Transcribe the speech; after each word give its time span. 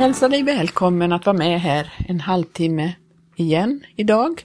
hälsar 0.00 0.28
dig 0.28 0.42
välkommen 0.42 1.12
att 1.12 1.26
vara 1.26 1.36
med 1.36 1.60
här 1.60 1.92
en 2.08 2.20
halvtimme 2.20 2.92
igen 3.36 3.84
idag. 3.96 4.42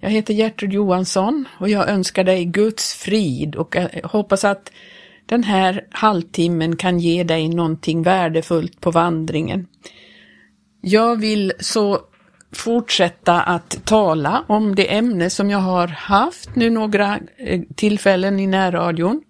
Jag 0.00 0.10
heter 0.10 0.34
Gertrud 0.34 0.72
Johansson 0.72 1.44
och 1.58 1.68
jag 1.68 1.88
önskar 1.88 2.24
dig 2.24 2.44
Guds 2.44 2.94
frid 2.94 3.56
och 3.56 3.76
hoppas 4.04 4.44
att 4.44 4.72
den 5.26 5.44
här 5.44 5.86
halvtimmen 5.90 6.76
kan 6.76 6.98
ge 6.98 7.24
dig 7.24 7.48
någonting 7.48 8.02
värdefullt 8.02 8.80
på 8.80 8.90
vandringen. 8.90 9.66
Jag 10.80 11.16
vill 11.16 11.52
så 11.60 11.98
fortsätta 12.52 13.40
att 13.40 13.84
tala 13.84 14.44
om 14.46 14.74
det 14.74 14.94
ämne 14.94 15.30
som 15.30 15.50
jag 15.50 15.58
har 15.58 15.88
haft 15.88 16.56
nu 16.56 16.70
några 16.70 17.18
eh, 17.36 17.60
tillfällen 17.74 18.40
i 18.40 18.46
närradion. 18.46 19.22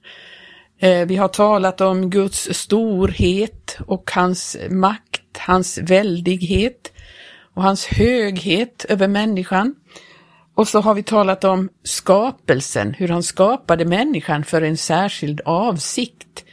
Eh, 0.80 1.06
vi 1.06 1.16
har 1.16 1.28
talat 1.28 1.80
om 1.80 2.10
Guds 2.10 2.48
storhet 2.52 3.78
och 3.86 4.10
hans 4.14 4.56
makt, 4.70 5.38
hans 5.38 5.78
väldighet 5.78 6.92
och 7.54 7.62
hans 7.62 7.86
höghet 7.86 8.86
över 8.88 9.08
människan. 9.08 9.74
Och 10.54 10.68
så 10.68 10.80
har 10.80 10.94
vi 10.94 11.02
talat 11.02 11.44
om 11.44 11.68
skapelsen, 11.82 12.94
hur 12.94 13.08
han 13.08 13.22
skapade 13.22 13.84
människan 13.84 14.44
för 14.44 14.62
en 14.62 14.76
särskild 14.76 15.40
avsikt. 15.44 16.44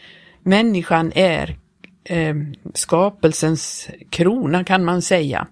Människan 0.44 1.12
är 1.16 1.58
eh, 2.04 2.36
skapelsens 2.74 3.90
krona 4.10 4.64
kan 4.64 4.86
man 4.86 5.02
säga. 5.02 5.48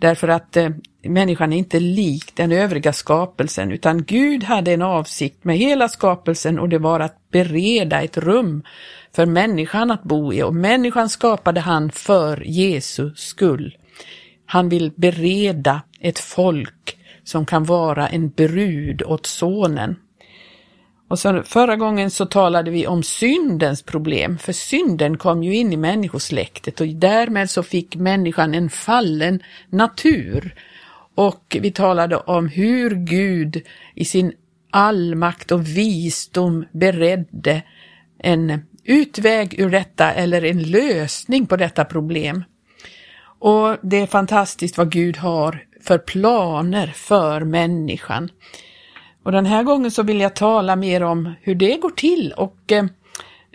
Därför 0.00 0.28
att 0.28 0.56
eh, 0.56 0.68
människan 1.02 1.52
är 1.52 1.56
inte 1.56 1.80
lik 1.80 2.36
den 2.36 2.52
övriga 2.52 2.92
skapelsen, 2.92 3.72
utan 3.72 4.04
Gud 4.04 4.44
hade 4.44 4.72
en 4.72 4.82
avsikt 4.82 5.44
med 5.44 5.58
hela 5.58 5.88
skapelsen 5.88 6.58
och 6.58 6.68
det 6.68 6.78
var 6.78 7.00
att 7.00 7.30
bereda 7.30 8.02
ett 8.02 8.16
rum 8.16 8.62
för 9.12 9.26
människan 9.26 9.90
att 9.90 10.02
bo 10.02 10.32
i 10.32 10.42
och 10.42 10.54
människan 10.54 11.08
skapade 11.08 11.60
han 11.60 11.90
för 11.90 12.42
Jesu 12.46 13.14
skull. 13.14 13.76
Han 14.46 14.68
vill 14.68 14.92
bereda 14.96 15.82
ett 16.00 16.18
folk 16.18 16.96
som 17.24 17.46
kan 17.46 17.64
vara 17.64 18.08
en 18.08 18.30
brud 18.30 19.02
åt 19.02 19.26
sonen. 19.26 19.96
Och 21.10 21.18
sen, 21.18 21.44
förra 21.44 21.76
gången 21.76 22.10
så 22.10 22.26
talade 22.26 22.70
vi 22.70 22.86
om 22.86 23.02
syndens 23.02 23.82
problem, 23.82 24.38
för 24.38 24.52
synden 24.52 25.18
kom 25.18 25.42
ju 25.42 25.54
in 25.54 25.72
i 25.72 25.76
människosläktet 25.76 26.80
och 26.80 26.88
därmed 26.88 27.50
så 27.50 27.62
fick 27.62 27.96
människan 27.96 28.54
en 28.54 28.70
fallen 28.70 29.42
natur. 29.70 30.54
Och 31.14 31.56
vi 31.60 31.70
talade 31.70 32.16
om 32.16 32.48
hur 32.48 32.90
Gud 32.94 33.62
i 33.94 34.04
sin 34.04 34.32
allmakt 34.70 35.52
och 35.52 35.66
visdom 35.66 36.64
beredde 36.72 37.62
en 38.18 38.66
utväg 38.84 39.60
ur 39.60 39.70
detta 39.70 40.12
eller 40.12 40.44
en 40.44 40.62
lösning 40.62 41.46
på 41.46 41.56
detta 41.56 41.84
problem. 41.84 42.44
Och 43.38 43.76
det 43.82 44.00
är 44.00 44.06
fantastiskt 44.06 44.78
vad 44.78 44.92
Gud 44.92 45.16
har 45.16 45.64
för 45.82 45.98
planer 45.98 46.86
för 46.86 47.40
människan. 47.40 48.30
Och 49.22 49.32
den 49.32 49.46
här 49.46 49.62
gången 49.62 49.90
så 49.90 50.02
vill 50.02 50.20
jag 50.20 50.36
tala 50.36 50.76
mer 50.76 51.02
om 51.02 51.34
hur 51.40 51.54
det 51.54 51.76
går 51.76 51.90
till 51.90 52.34
och 52.36 52.72
eh, 52.72 52.84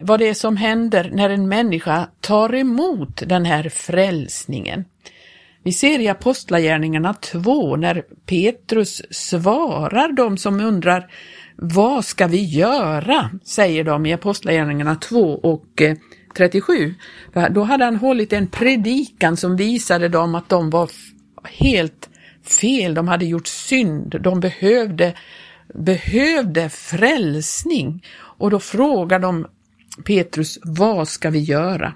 vad 0.02 0.20
det 0.20 0.30
är 0.30 0.34
som 0.34 0.58
händer 0.58 1.12
när 1.14 1.30
en 1.30 1.48
människa 1.48 2.08
tar 2.22 2.56
emot 2.56 3.24
den 3.26 3.46
här 3.46 3.70
frälsningen. 3.70 4.86
Vi 5.64 5.74
ser 5.74 6.00
i 6.00 6.08
Apostlagärningarna 6.08 7.14
2 7.14 7.76
när 7.76 8.04
Petrus 8.26 9.02
svarar 9.12 10.12
de 10.12 10.38
som 10.38 10.60
undrar 10.60 11.12
vad 11.56 12.06
ska 12.06 12.28
vi 12.28 12.44
göra? 12.44 13.30
säger 13.44 13.84
de 13.84 14.06
i 14.06 14.14
Apostlagärningarna 14.14 14.96
2 14.96 15.20
och 15.20 15.82
eh, 15.82 15.96
37. 16.38 16.94
Då 17.52 17.64
hade 17.64 17.86
han 17.86 17.96
hållit 17.96 18.34
en 18.34 18.48
predikan 18.48 19.38
som 19.38 19.56
visade 19.56 20.10
dem 20.10 20.36
att 20.36 20.50
de 20.50 20.70
var 20.70 20.90
helt 21.44 22.10
fel, 22.62 22.94
de 22.94 23.08
hade 23.08 23.26
gjort 23.26 23.48
synd, 23.48 24.16
de 24.22 24.40
behövde 24.40 25.14
behövde 25.74 26.70
frälsning 26.70 28.06
och 28.18 28.52
då 28.52 28.60
frågar 28.60 29.20
de 29.20 29.48
Petrus, 30.06 30.60
vad 30.64 31.08
ska 31.08 31.30
vi 31.30 31.40
göra? 31.40 31.96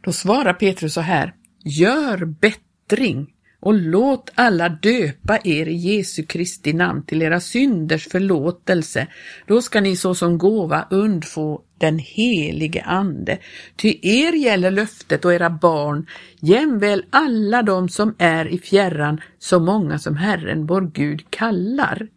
Då 0.00 0.12
svarar 0.12 0.52
Petrus 0.52 0.94
så 0.94 1.00
här, 1.00 1.34
gör 1.64 2.24
bättring 2.24 3.33
och 3.64 3.74
låt 3.74 4.30
alla 4.34 4.68
döpa 4.68 5.38
er 5.44 5.66
i 5.66 5.74
Jesu 5.74 6.22
Kristi 6.22 6.72
namn 6.72 7.02
till 7.02 7.22
era 7.22 7.40
synders 7.40 8.08
förlåtelse. 8.08 9.06
Då 9.46 9.62
ska 9.62 9.80
ni 9.80 9.96
såsom 9.96 10.38
gåva 10.38 10.86
undfå 10.90 11.60
den 11.78 11.98
helige 11.98 12.82
Ande. 12.82 13.38
Ty 13.76 13.98
er 14.02 14.32
gäller 14.32 14.70
löftet 14.70 15.24
och 15.24 15.34
era 15.34 15.50
barn, 15.50 16.06
jämväl 16.40 17.04
alla 17.10 17.62
de 17.62 17.88
som 17.88 18.14
är 18.18 18.46
i 18.46 18.58
fjärran, 18.58 19.20
så 19.38 19.60
många 19.60 19.98
som 19.98 20.16
Herren 20.16 20.66
vår 20.66 20.90
Gud 20.94 21.24
kallar. 21.30 22.08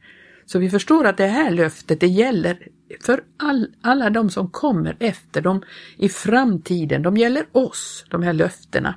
Så 0.45 0.59
vi 0.59 0.69
förstår 0.69 1.05
att 1.05 1.17
det 1.17 1.27
här 1.27 1.51
löftet, 1.51 1.99
det 1.99 2.07
gäller 2.07 2.57
för 3.01 3.23
all, 3.37 3.67
alla 3.81 4.09
de 4.09 4.29
som 4.29 4.49
kommer 4.49 4.95
efter 4.99 5.41
dem 5.41 5.63
i 5.97 6.09
framtiden. 6.09 7.01
De 7.01 7.17
gäller 7.17 7.45
oss, 7.51 8.05
de 8.09 8.23
här 8.23 8.33
löftena. 8.33 8.95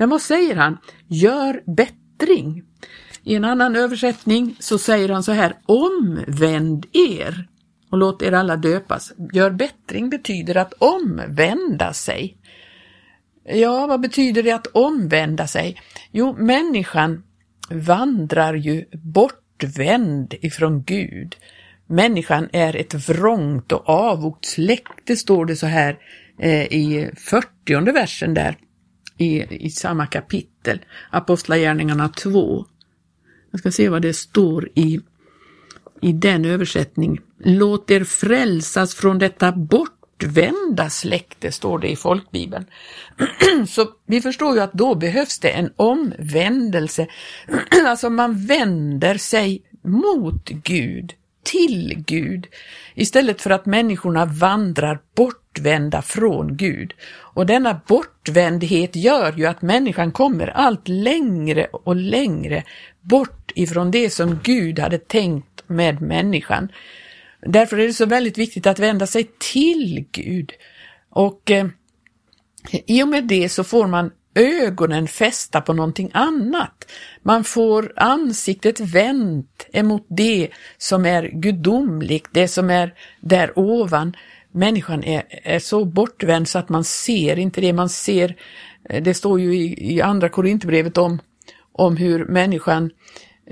Men 0.00 0.08
vad 0.08 0.22
säger 0.22 0.56
han? 0.56 0.78
Gör 1.08 1.62
bättring. 1.66 2.62
I 3.22 3.34
en 3.34 3.44
annan 3.44 3.76
översättning 3.76 4.56
så 4.58 4.78
säger 4.78 5.08
han 5.08 5.22
så 5.22 5.32
här, 5.32 5.54
omvänd 5.66 6.86
er 6.92 7.48
och 7.90 7.98
låt 7.98 8.22
er 8.22 8.32
alla 8.32 8.56
döpas. 8.56 9.12
Gör 9.32 9.50
bättring 9.50 10.10
betyder 10.10 10.56
att 10.56 10.72
omvända 10.78 11.92
sig. 11.92 12.36
Ja, 13.44 13.86
vad 13.86 14.00
betyder 14.00 14.42
det 14.42 14.52
att 14.52 14.66
omvända 14.66 15.46
sig? 15.46 15.80
Jo, 16.10 16.36
människan 16.38 17.22
vandrar 17.70 18.54
ju 18.54 18.84
bortvänd 18.92 20.34
ifrån 20.40 20.82
Gud. 20.82 21.36
Människan 21.86 22.48
är 22.52 22.76
ett 22.76 22.94
vrångt 22.94 23.72
och 23.72 23.88
avogt 23.88 24.44
släkte, 24.44 25.16
står 25.16 25.44
det 25.44 25.56
så 25.56 25.66
här 25.66 25.98
eh, 26.38 26.64
i 26.64 27.10
40 27.16 27.92
versen 27.92 28.34
där 28.34 28.56
i, 29.20 29.46
i 29.66 29.70
samma 29.70 30.06
kapitel, 30.06 30.84
Apostlagärningarna 31.10 32.08
2. 32.08 32.66
Jag 33.50 33.60
ska 33.60 33.70
se 33.70 33.88
vad 33.88 34.02
det 34.02 34.14
står 34.14 34.68
i, 34.74 35.00
i 36.00 36.12
den 36.12 36.44
översättningen. 36.44 37.18
Låt 37.38 37.90
er 37.90 38.04
frälsas 38.04 38.94
från 38.94 39.18
detta 39.18 39.52
bortvända 39.52 40.90
släkte, 40.90 41.52
står 41.52 41.78
det 41.78 41.88
i 41.88 41.96
folkbibeln. 41.96 42.66
Så 43.68 43.88
vi 44.06 44.20
förstår 44.20 44.54
ju 44.54 44.60
att 44.60 44.72
då 44.72 44.94
behövs 44.94 45.38
det 45.38 45.50
en 45.50 45.72
omvändelse. 45.76 47.06
Alltså 47.86 48.10
man 48.10 48.46
vänder 48.46 49.18
sig 49.18 49.62
mot 49.82 50.48
Gud, 50.48 51.12
till 51.42 52.04
Gud, 52.06 52.46
istället 52.94 53.42
för 53.42 53.50
att 53.50 53.66
människorna 53.66 54.24
vandrar 54.24 55.00
bortvända 55.16 56.02
från 56.02 56.56
Gud. 56.56 56.92
Och 57.10 57.46
denna 57.46 57.80
bortvändhet 57.86 58.96
gör 58.96 59.32
ju 59.32 59.46
att 59.46 59.62
människan 59.62 60.12
kommer 60.12 60.46
allt 60.46 60.88
längre 60.88 61.66
och 61.72 61.96
längre 61.96 62.64
bort 63.00 63.52
ifrån 63.54 63.90
det 63.90 64.10
som 64.10 64.38
Gud 64.42 64.78
hade 64.78 64.98
tänkt 64.98 65.62
med 65.66 66.02
människan. 66.02 66.68
Därför 67.46 67.78
är 67.78 67.86
det 67.86 67.92
så 67.92 68.06
väldigt 68.06 68.38
viktigt 68.38 68.66
att 68.66 68.78
vända 68.78 69.06
sig 69.06 69.30
till 69.38 70.04
Gud. 70.12 70.52
Och 71.10 71.50
eh, 71.50 71.66
i 72.86 73.02
och 73.02 73.08
med 73.08 73.24
det 73.24 73.48
så 73.48 73.64
får 73.64 73.86
man 73.86 74.10
ögonen 74.34 75.08
fästa 75.08 75.60
på 75.60 75.72
någonting 75.72 76.10
annat. 76.14 76.90
Man 77.22 77.44
får 77.44 77.92
ansiktet 77.96 78.80
vänt 78.80 79.66
emot 79.72 80.06
det 80.08 80.48
som 80.78 81.06
är 81.06 81.22
gudomligt, 81.22 82.28
det 82.32 82.48
som 82.48 82.70
är 82.70 82.94
där 83.20 83.58
ovan. 83.58 84.16
Människan 84.52 85.04
är, 85.04 85.22
är 85.28 85.58
så 85.58 85.84
bortvänd 85.84 86.48
så 86.48 86.58
att 86.58 86.68
man 86.68 86.84
ser 86.84 87.38
inte 87.38 87.60
det, 87.60 87.72
man 87.72 87.88
ser, 87.88 88.36
eh, 88.90 89.02
det 89.02 89.14
står 89.14 89.40
ju 89.40 89.54
i, 89.54 89.94
i 89.94 90.00
andra 90.00 90.28
Korinthierbrevet 90.28 90.98
om, 90.98 91.18
om 91.72 91.96
hur 91.96 92.24
människan 92.24 92.90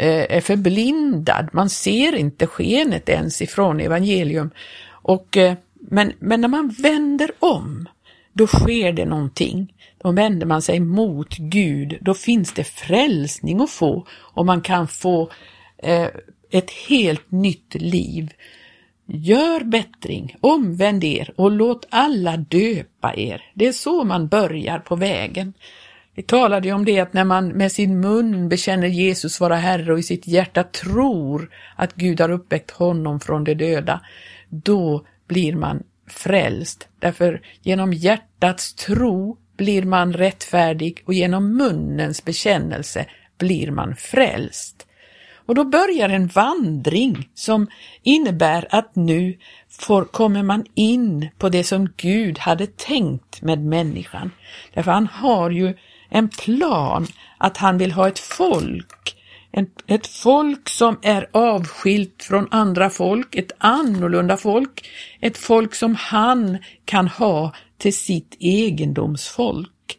Eh, 0.01 0.37
är 0.37 0.41
förblindad. 0.41 1.49
Man 1.53 1.71
ser 1.71 2.15
inte 2.15 2.47
skenet 2.47 3.09
ens 3.09 3.43
ifrån 3.43 3.81
evangelium. 3.81 4.51
Och, 4.89 5.37
eh, 5.37 5.55
men, 5.81 6.13
men 6.19 6.41
när 6.41 6.49
man 6.49 6.69
vänder 6.69 7.31
om, 7.39 7.89
då 8.33 8.47
sker 8.47 8.93
det 8.93 9.05
någonting. 9.05 9.75
Då 9.99 10.13
vänder 10.13 10.47
man 10.47 10.63
sig 10.63 10.81
mot 10.81 11.37
Gud, 11.37 11.99
då 12.01 12.15
finns 12.15 12.53
det 12.53 12.65
frälsning 12.65 13.61
att 13.61 13.71
få 13.71 14.07
och 14.11 14.47
man 14.47 14.61
kan 14.61 14.89
få 14.89 15.31
eh, 15.79 16.09
ett 16.51 16.71
helt 16.71 17.31
nytt 17.31 17.75
liv. 17.75 18.33
Gör 19.07 19.65
bättring, 19.65 20.37
omvänd 20.41 21.05
er 21.05 21.33
och 21.37 21.51
låt 21.51 21.87
alla 21.91 22.37
döpa 22.37 23.15
er. 23.17 23.51
Det 23.55 23.67
är 23.67 23.73
så 23.73 24.05
man 24.05 24.29
börjar 24.29 24.79
på 24.79 24.97
vägen. 24.97 25.53
Vi 26.15 26.23
talade 26.23 26.69
ju 26.69 26.75
om 26.75 26.85
det 26.85 27.01
att 27.01 27.13
när 27.13 27.25
man 27.25 27.49
med 27.49 27.73
sin 27.73 28.01
mun 28.01 28.49
bekänner 28.49 28.89
Jesus 28.89 29.41
vara 29.41 29.57
Herre 29.57 29.93
och 29.93 29.99
i 29.99 30.03
sitt 30.03 30.27
hjärta 30.27 30.65
tror 30.65 31.51
att 31.77 31.95
Gud 31.95 32.21
har 32.21 32.31
uppväckt 32.31 32.71
honom 32.71 33.21
från 33.21 33.45
de 33.45 33.55
döda, 33.55 34.01
då 34.49 35.05
blir 35.27 35.55
man 35.55 35.83
frälst. 36.07 36.89
Därför 36.99 37.41
genom 37.63 37.93
hjärtats 37.93 38.75
tro 38.75 39.37
blir 39.59 39.83
man 39.83 40.13
rättfärdig 40.13 41.03
och 41.07 41.15
genom 41.15 41.57
munnens 41.57 42.25
bekännelse 42.25 43.07
blir 43.39 43.71
man 43.71 43.97
frälst. 43.97 44.87
Och 45.47 45.55
då 45.55 45.65
börjar 45.65 46.09
en 46.09 46.27
vandring 46.27 47.29
som 47.35 47.67
innebär 48.03 48.67
att 48.71 48.97
nu 48.97 49.39
får, 49.69 50.05
kommer 50.05 50.43
man 50.43 50.65
in 50.75 51.29
på 51.39 51.49
det 51.49 51.65
som 51.65 51.93
Gud 51.97 52.39
hade 52.39 52.67
tänkt 52.67 53.43
med 53.43 53.65
människan. 53.65 54.31
Därför 54.75 54.91
han 54.91 55.07
har 55.07 55.51
ju 55.51 55.77
en 56.09 56.29
plan 56.29 57.07
att 57.39 57.57
han 57.57 57.79
vill 57.79 57.93
ha 57.93 58.09
ett 58.09 58.19
folk, 58.19 59.17
ett 59.87 60.07
folk 60.07 60.69
som 60.69 60.99
är 61.03 61.29
avskilt 61.33 62.23
från 62.23 62.49
andra 62.51 62.91
folk, 62.91 63.35
ett 63.35 63.53
annorlunda 63.59 64.37
folk, 64.37 64.89
ett 65.21 65.37
folk 65.37 65.75
som 65.75 65.95
han 65.95 66.59
kan 66.85 67.09
ha 67.09 67.55
till 67.79 67.97
sitt 67.97 68.37
egendomsfolk. 68.41 69.99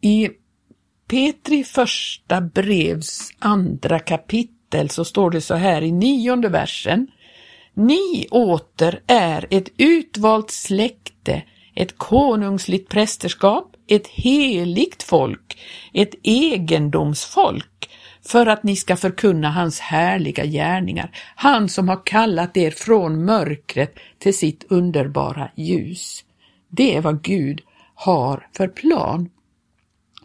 I 0.00 0.28
Petri 1.08 1.64
första 1.64 2.40
brevs 2.40 3.30
andra 3.38 3.98
kapitel 3.98 4.90
så 4.90 5.04
står 5.04 5.30
det 5.30 5.40
så 5.40 5.54
här 5.54 5.82
i 5.82 5.92
nionde 5.92 6.48
versen. 6.48 7.06
Ni 7.74 8.26
åter 8.30 9.00
är 9.06 9.46
ett 9.50 9.68
utvalt 9.76 10.50
släkte, 10.50 11.42
ett 11.74 11.98
konungsligt 11.98 12.88
prästerskap, 12.88 13.76
ett 13.88 14.06
heligt 14.06 15.02
folk, 15.02 15.58
ett 15.92 16.14
egendomsfolk, 16.22 17.90
för 18.26 18.46
att 18.46 18.62
ni 18.62 18.76
ska 18.76 18.96
förkunna 18.96 19.50
hans 19.50 19.80
härliga 19.80 20.44
gärningar, 20.44 21.10
han 21.34 21.68
som 21.68 21.88
har 21.88 22.06
kallat 22.06 22.56
er 22.56 22.70
från 22.70 23.24
mörkret 23.24 23.94
till 24.18 24.38
sitt 24.38 24.64
underbara 24.68 25.50
ljus. 25.56 26.24
Det 26.68 26.96
är 26.96 27.00
vad 27.00 27.22
Gud 27.22 27.60
har 27.94 28.48
för 28.56 28.68
plan 28.68 29.30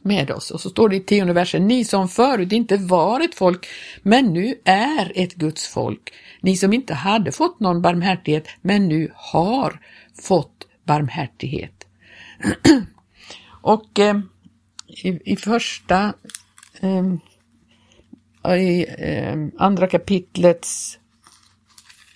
med 0.02 0.32
oss. 0.32 0.52
Och 0.52 0.62
så 0.62 0.70
står 0.70 0.90
det 0.90 0.96
i 0.96 1.00
tionde 1.00 1.34
versen, 1.34 1.68
ni 1.68 1.86
som 1.86 2.10
förut 2.10 2.52
inte 2.52 2.78
var 2.78 3.20
ett 3.20 3.36
folk, 3.36 3.68
men 4.04 4.34
nu 4.34 4.56
är 4.66 5.12
ett 5.16 5.36
Guds 5.36 5.68
folk. 5.68 6.14
Ni 6.42 6.58
som 6.58 6.74
inte 6.74 6.94
hade 6.94 7.32
fått 7.32 7.60
någon 7.60 7.82
barmhärtighet, 7.82 8.48
men 8.62 8.88
nu 8.88 9.12
har 9.16 9.80
fått 10.22 10.68
barmhärtighet. 10.84 11.88
och 13.62 14.00
eh, 14.00 14.20
i, 14.88 15.32
i, 15.32 15.36
första, 15.36 16.14
eh, 16.80 17.04
i 18.56 18.86
eh, 18.98 19.36
andra 19.58 19.88
kapitlets 19.88 21.00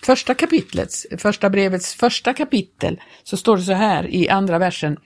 Första 0.04 0.34
kapitlets, 0.34 1.06
första 1.18 1.50
brevets 1.50 1.94
första 1.94 2.32
kapitel, 2.32 3.00
så 3.22 3.36
står 3.36 3.56
det 3.56 3.62
så 3.62 3.72
här 3.72 4.14
i 4.14 4.28
andra 4.28 4.58
versen 4.58 4.96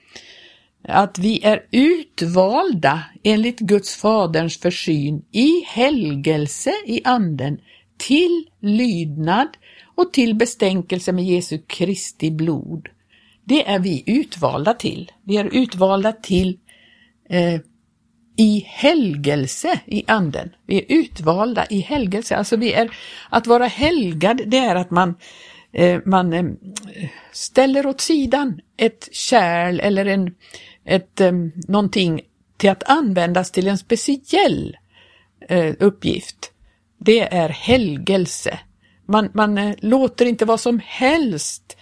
att 0.87 1.19
vi 1.19 1.43
är 1.43 1.65
utvalda 1.71 3.03
enligt 3.23 3.59
Guds 3.59 3.95
faderns 3.95 4.57
försyn 4.57 5.25
i 5.31 5.63
helgelse 5.65 6.73
i 6.85 7.01
anden 7.03 7.59
till 7.97 8.45
lydnad 8.59 9.47
och 9.95 10.13
till 10.13 10.35
bestänkelse 10.35 11.11
med 11.11 11.25
Jesu 11.25 11.57
Kristi 11.67 12.31
blod. 12.31 12.89
Det 13.43 13.67
är 13.67 13.79
vi 13.79 14.03
utvalda 14.05 14.73
till. 14.73 15.11
Vi 15.23 15.37
är 15.37 15.45
utvalda 15.45 16.11
till 16.11 16.59
eh, 17.29 17.61
i 18.37 18.65
helgelse 18.67 19.79
i 19.85 20.03
anden. 20.07 20.49
Vi 20.65 20.77
är 20.77 20.85
utvalda 20.87 21.65
i 21.69 21.79
helgelse. 21.79 22.35
Alltså 22.35 22.55
vi 22.55 22.73
är, 22.73 22.97
att 23.29 23.47
vara 23.47 23.65
helgad, 23.65 24.41
det 24.45 24.57
är 24.57 24.75
att 24.75 24.91
man, 24.91 25.15
eh, 25.73 25.99
man 26.05 26.33
eh, 26.33 26.45
ställer 27.31 27.85
åt 27.85 28.01
sidan 28.01 28.61
ett 28.77 29.09
kärl 29.11 29.79
eller 29.79 30.05
en, 30.05 30.35
ett, 30.85 31.21
eh, 31.21 31.31
någonting 31.67 32.21
till 32.57 32.69
att 32.69 32.89
användas 32.89 33.51
till 33.51 33.67
en 33.67 33.77
speciell 33.77 34.77
eh, 35.49 35.73
uppgift. 35.79 36.51
Det 36.97 37.33
är 37.33 37.49
helgelse. 37.49 38.59
Man, 39.05 39.29
man 39.33 39.57
eh, 39.57 39.75
låter 39.79 40.25
inte 40.25 40.45
vad 40.45 40.59
som 40.59 40.81
helst 40.85 41.77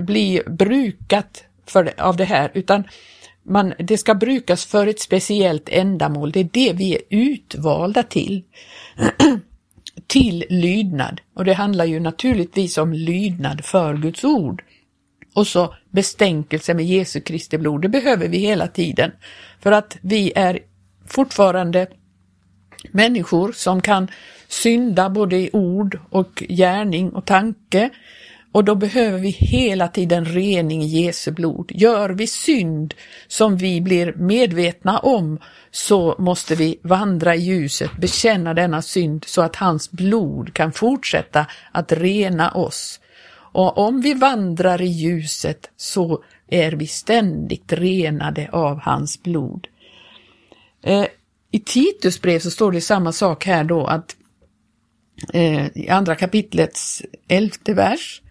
bli 0.00 0.42
brukat 0.46 1.44
för, 1.66 2.00
av 2.00 2.16
det 2.16 2.24
här, 2.24 2.50
utan 2.54 2.84
man, 3.42 3.74
det 3.78 3.98
ska 3.98 4.14
brukas 4.14 4.64
för 4.64 4.86
ett 4.86 5.00
speciellt 5.00 5.68
ändamål. 5.68 6.32
Det 6.32 6.40
är 6.40 6.48
det 6.52 6.72
vi 6.72 6.94
är 6.94 7.00
utvalda 7.10 8.02
till. 8.02 8.42
till 10.06 10.44
lydnad. 10.48 11.20
Och 11.34 11.44
det 11.44 11.54
handlar 11.54 11.84
ju 11.84 12.00
naturligtvis 12.00 12.78
om 12.78 12.92
lydnad 12.92 13.64
för 13.64 13.96
Guds 13.96 14.24
ord. 14.24 14.64
Och 15.34 15.46
så 15.46 15.74
bestänkelse 15.90 16.74
med 16.74 16.86
Jesu 16.86 17.20
Kristi 17.20 17.58
blod, 17.58 17.82
det 17.82 17.88
behöver 17.88 18.28
vi 18.28 18.38
hela 18.38 18.68
tiden. 18.68 19.10
För 19.60 19.72
att 19.72 19.98
vi 20.00 20.32
är 20.34 20.58
fortfarande 21.06 21.86
människor 22.90 23.52
som 23.52 23.80
kan 23.80 24.08
synda 24.48 25.10
både 25.10 25.36
i 25.36 25.50
ord 25.52 25.98
och 26.10 26.42
gärning 26.48 27.10
och 27.10 27.24
tanke. 27.24 27.90
Och 28.52 28.64
då 28.64 28.74
behöver 28.74 29.18
vi 29.18 29.28
hela 29.28 29.88
tiden 29.88 30.24
rening 30.24 30.82
i 30.82 30.86
Jesu 30.86 31.30
blod. 31.30 31.72
Gör 31.74 32.10
vi 32.10 32.26
synd 32.26 32.94
som 33.26 33.56
vi 33.56 33.80
blir 33.80 34.12
medvetna 34.16 34.98
om 34.98 35.38
så 35.70 36.16
måste 36.18 36.54
vi 36.54 36.78
vandra 36.82 37.34
i 37.34 37.40
ljuset, 37.40 37.90
bekänna 38.00 38.54
denna 38.54 38.82
synd 38.82 39.24
så 39.24 39.42
att 39.42 39.56
hans 39.56 39.90
blod 39.90 40.54
kan 40.54 40.72
fortsätta 40.72 41.46
att 41.72 41.92
rena 41.92 42.50
oss. 42.50 43.00
Och 43.52 43.78
om 43.78 44.00
vi 44.00 44.14
vandrar 44.14 44.82
i 44.82 44.86
ljuset 44.86 45.70
så 45.76 46.24
är 46.48 46.72
vi 46.72 46.86
ständigt 46.86 47.72
renade 47.72 48.48
av 48.52 48.80
hans 48.80 49.22
blod. 49.22 49.66
Eh, 50.82 51.06
I 51.50 51.58
Titus 51.58 52.22
brev 52.22 52.38
så 52.38 52.50
står 52.50 52.72
det 52.72 52.80
samma 52.80 53.12
sak 53.12 53.46
här 53.46 53.64
då 53.64 53.86
att 53.86 54.16
eh, 55.32 55.66
i 55.76 55.88
andra 55.88 56.14
kapitlets 56.14 57.02
elfte 57.28 57.74
vers. 57.74 58.22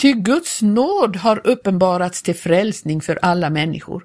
Ty 0.00 0.12
Guds 0.12 0.62
nåd 0.62 1.16
har 1.16 1.46
uppenbarats 1.46 2.22
till 2.22 2.34
frälsning 2.34 3.00
för 3.00 3.18
alla 3.22 3.50
människor. 3.50 4.04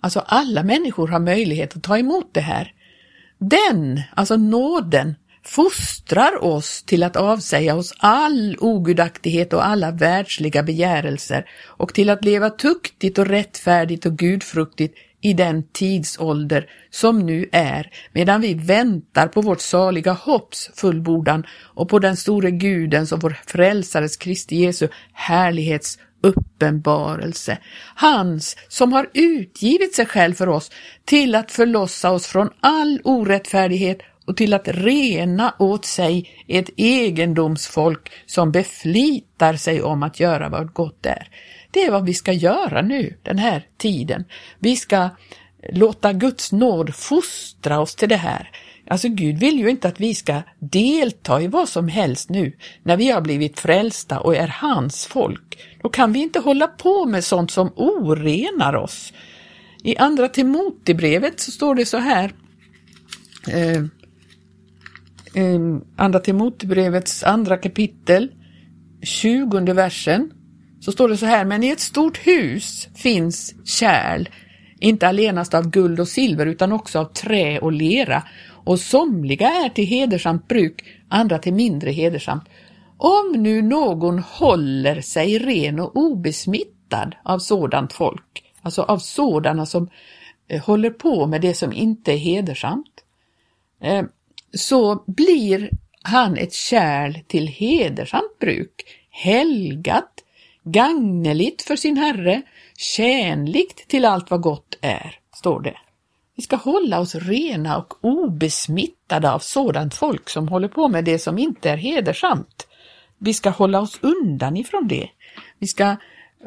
Alltså 0.00 0.20
alla 0.20 0.62
människor 0.62 1.08
har 1.08 1.20
möjlighet 1.20 1.76
att 1.76 1.82
ta 1.82 1.98
emot 1.98 2.28
det 2.32 2.40
här. 2.40 2.72
Den, 3.38 4.02
alltså 4.16 4.36
nåden, 4.36 5.14
fostrar 5.44 6.44
oss 6.44 6.82
till 6.82 7.02
att 7.02 7.16
avsäga 7.16 7.74
oss 7.74 7.94
all 7.98 8.56
ogudaktighet 8.60 9.52
och 9.52 9.66
alla 9.66 9.90
världsliga 9.90 10.62
begärelser 10.62 11.48
och 11.66 11.94
till 11.94 12.10
att 12.10 12.24
leva 12.24 12.50
tuktigt 12.50 13.18
och 13.18 13.26
rättfärdigt 13.26 14.06
och 14.06 14.16
gudfruktigt 14.18 14.98
i 15.26 15.32
den 15.32 15.62
tidsålder 15.72 16.70
som 16.90 17.18
nu 17.18 17.48
är, 17.52 17.90
medan 18.12 18.40
vi 18.40 18.54
väntar 18.54 19.28
på 19.28 19.40
vårt 19.40 19.60
saliga 19.60 20.12
hopps 20.12 20.70
fullbordan 20.74 21.46
och 21.74 21.88
på 21.88 21.98
den 21.98 22.16
store 22.16 22.50
Gudens 22.50 23.12
och 23.12 23.22
vår 23.22 23.36
frälsares 23.46 24.16
Kristi 24.16 24.56
Jesu 24.56 24.88
härlighets 25.12 25.98
uppenbarelse. 26.22 27.58
Hans 27.94 28.56
som 28.68 28.92
har 28.92 29.10
utgivit 29.14 29.94
sig 29.94 30.06
själv 30.06 30.34
för 30.34 30.48
oss 30.48 30.70
till 31.04 31.34
att 31.34 31.52
förlossa 31.52 32.10
oss 32.10 32.26
från 32.26 32.50
all 32.60 33.00
orättfärdighet 33.04 33.98
och 34.26 34.36
till 34.36 34.54
att 34.54 34.68
rena 34.68 35.54
åt 35.58 35.84
sig 35.84 36.44
ett 36.48 36.70
egendomsfolk 36.76 38.12
som 38.26 38.52
beflitar 38.52 39.56
sig 39.56 39.82
om 39.82 40.02
att 40.02 40.20
göra 40.20 40.48
vad 40.48 40.72
gott 40.72 41.06
är. 41.06 41.28
Det 41.76 41.84
är 41.84 41.90
vad 41.90 42.06
vi 42.06 42.14
ska 42.14 42.32
göra 42.32 42.82
nu, 42.82 43.16
den 43.22 43.38
här 43.38 43.66
tiden. 43.76 44.24
Vi 44.58 44.76
ska 44.76 45.08
låta 45.72 46.12
Guds 46.12 46.52
nåd 46.52 46.94
fostra 46.94 47.80
oss 47.80 47.94
till 47.94 48.08
det 48.08 48.16
här. 48.16 48.50
Alltså 48.88 49.08
Gud 49.08 49.38
vill 49.38 49.58
ju 49.58 49.70
inte 49.70 49.88
att 49.88 50.00
vi 50.00 50.14
ska 50.14 50.42
delta 50.58 51.42
i 51.42 51.46
vad 51.46 51.68
som 51.68 51.88
helst 51.88 52.30
nu 52.30 52.52
när 52.82 52.96
vi 52.96 53.10
har 53.10 53.20
blivit 53.20 53.60
frälsta 53.60 54.20
och 54.20 54.36
är 54.36 54.48
hans 54.48 55.06
folk. 55.06 55.58
Då 55.82 55.88
kan 55.88 56.12
vi 56.12 56.18
inte 56.18 56.38
hålla 56.38 56.66
på 56.66 57.06
med 57.06 57.24
sånt 57.24 57.50
som 57.50 57.72
orenar 57.76 58.76
oss. 58.76 59.12
I 59.82 59.96
andra 59.96 60.28
Timotebrevet 60.28 61.40
så 61.40 61.50
står 61.50 61.74
det 61.74 61.86
så 61.86 61.98
här 61.98 62.32
eh, 63.48 63.82
eh 65.42 65.60
Andra 65.96 66.20
Timotebrevets 66.20 67.22
andra 67.22 67.56
kapitel, 67.56 68.30
tjugonde 69.02 69.72
versen, 69.72 70.30
så 70.86 70.92
står 70.92 71.08
det 71.08 71.16
så 71.16 71.26
här, 71.26 71.44
men 71.44 71.62
i 71.62 71.68
ett 71.68 71.80
stort 71.80 72.26
hus 72.26 72.88
finns 72.94 73.54
kärl, 73.64 74.28
inte 74.78 75.08
allenast 75.08 75.54
av 75.54 75.70
guld 75.70 76.00
och 76.00 76.08
silver 76.08 76.46
utan 76.46 76.72
också 76.72 76.98
av 76.98 77.04
trä 77.04 77.58
och 77.58 77.72
lera, 77.72 78.22
och 78.48 78.80
somliga 78.80 79.48
är 79.48 79.68
till 79.68 79.86
hedersamt 79.86 80.48
bruk, 80.48 80.84
andra 81.08 81.38
till 81.38 81.54
mindre 81.54 81.90
hedersamt. 81.90 82.44
Om 82.96 83.32
nu 83.36 83.62
någon 83.62 84.18
håller 84.18 85.00
sig 85.00 85.38
ren 85.38 85.80
och 85.80 85.96
obesmittad 85.96 87.14
av 87.24 87.38
sådant 87.38 87.92
folk, 87.92 88.44
alltså 88.62 88.82
av 88.82 88.98
sådana 88.98 89.66
som 89.66 89.88
eh, 90.48 90.62
håller 90.62 90.90
på 90.90 91.26
med 91.26 91.40
det 91.40 91.54
som 91.54 91.72
inte 91.72 92.12
är 92.12 92.18
hedersamt, 92.18 93.04
eh, 93.82 94.04
så 94.52 95.04
blir 95.06 95.70
han 96.02 96.36
ett 96.36 96.52
kärl 96.52 97.14
till 97.26 97.46
hedersamt 97.46 98.38
bruk, 98.38 98.84
helgat, 99.10 100.22
gagneligt 100.66 101.62
för 101.62 101.76
sin 101.76 101.96
Herre, 101.96 102.42
tjänligt 102.76 103.88
till 103.88 104.04
allt 104.04 104.30
vad 104.30 104.40
gott 104.40 104.78
är, 104.80 105.18
står 105.34 105.60
det. 105.60 105.76
Vi 106.36 106.42
ska 106.42 106.56
hålla 106.56 107.00
oss 107.00 107.14
rena 107.14 107.78
och 107.78 107.94
obesmittade 108.00 109.32
av 109.32 109.38
sådant 109.38 109.94
folk 109.94 110.28
som 110.28 110.48
håller 110.48 110.68
på 110.68 110.88
med 110.88 111.04
det 111.04 111.18
som 111.18 111.38
inte 111.38 111.70
är 111.70 111.76
hedersamt. 111.76 112.66
Vi 113.18 113.34
ska 113.34 113.50
hålla 113.50 113.80
oss 113.80 113.98
undan 114.00 114.56
ifrån 114.56 114.88
det. 114.88 115.10
Vi 115.58 115.66
ska 115.66 115.84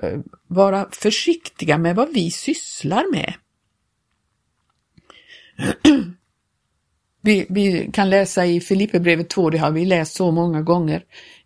eh, 0.03 0.19
vara 0.47 0.89
försiktiga 0.91 1.77
med 1.77 1.95
vad 1.95 2.13
vi 2.13 2.31
sysslar 2.31 3.11
med. 3.11 3.33
Vi, 7.21 7.45
vi, 7.49 7.89
kan 7.93 8.09
läsa 8.09 8.45
i 8.45 8.61
Filipperbrevet 8.61 9.29
2, 9.29 9.49
det 9.49 9.57
har 9.57 9.71
vi 9.71 9.85
läst 9.85 10.15
så 10.15 10.31
många 10.31 10.61
gånger. 10.61 11.03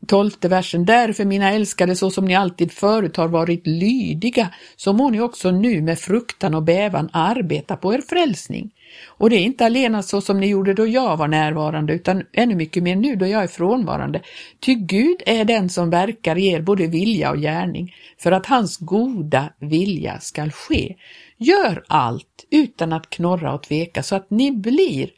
Tolfte 0.08 0.48
versen. 0.48 0.86
Därför 0.86 1.26
mina 1.26 1.52
älskade, 1.52 1.96
så 1.96 2.12
som 2.12 2.26
ni 2.26 2.36
alltid 2.36 2.72
förut 2.72 3.18
har 3.18 3.28
varit 3.28 3.68
lydiga, 3.68 4.50
så 4.76 4.94
må 4.94 5.10
ni 5.10 5.22
också 5.22 5.52
nu 5.52 5.82
med 5.82 6.00
fruktan 6.00 6.54
och 6.54 6.64
bävan 6.64 7.10
arbeta 7.14 7.76
på 7.76 7.94
er 7.94 8.02
frälsning. 8.10 8.72
Och 9.06 9.30
det 9.30 9.36
är 9.36 9.44
inte 9.44 9.66
alena 9.66 10.04
så 10.04 10.22
som 10.22 10.40
ni 10.40 10.48
gjorde 10.48 10.74
då 10.74 10.88
jag 10.88 11.18
var 11.18 11.28
närvarande, 11.28 11.94
utan 11.94 12.24
ännu 12.34 12.56
mycket 12.56 12.84
mer 12.84 12.96
nu 12.96 13.16
då 13.16 13.28
jag 13.28 13.44
är 13.44 13.48
frånvarande. 13.48 14.22
Ty 14.60 14.74
Gud 14.74 15.18
är 15.26 15.46
den 15.46 15.70
som 15.70 15.90
verkar 15.90 16.38
i 16.38 16.48
er 16.48 16.62
både 16.62 16.88
vilja 16.88 17.32
och 17.32 17.38
gärning, 17.38 17.96
för 18.18 18.32
att 18.32 18.46
hans 18.46 18.78
goda 18.78 19.50
vilja 19.60 20.20
skall 20.20 20.52
ske. 20.52 20.96
Gör 21.38 21.84
allt 21.88 22.46
utan 22.50 22.94
att 22.94 23.10
knorra 23.10 23.54
och 23.54 23.64
tveka, 23.64 24.04
så 24.04 24.16
att 24.16 24.30
ni 24.30 24.52
blir 24.52 25.10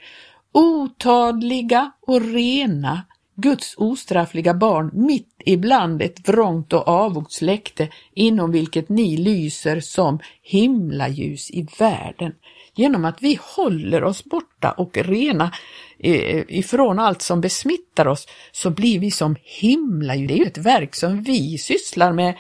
otadliga 0.56 1.92
och 2.02 2.22
rena, 2.22 3.06
Guds 3.36 3.76
ostraffliga 3.78 4.54
barn 4.54 4.92
mitt 4.94 5.42
ibland 5.46 6.02
ett 6.02 6.30
vrångt 6.30 6.74
och 6.74 6.88
avogt 6.88 7.34
släkte 7.34 7.90
inom 8.14 8.52
vilket 8.52 8.90
ni 8.90 9.18
lyser 9.18 9.80
som 9.80 10.20
himlaljus 10.42 11.52
i 11.52 11.68
världen. 11.80 12.34
Genom 12.76 13.06
att 13.06 13.22
vi 13.22 13.40
håller 13.56 14.04
oss 14.04 14.24
borta 14.24 14.72
och 14.72 14.98
rena 14.98 15.52
eh, 16.00 16.44
ifrån 16.48 17.00
allt 17.00 17.22
som 17.22 17.42
besmittar 17.42 18.08
oss 18.08 18.28
så 18.52 18.70
blir 18.70 19.00
vi 19.00 19.12
som 19.12 19.36
himlaljus. 19.42 20.28
Det 20.28 20.34
är 20.34 20.38
ju 20.38 20.46
ett 20.46 20.58
verk 20.58 20.96
som 20.96 21.24
vi 21.24 21.58
sysslar 21.58 22.14
med 22.14 22.36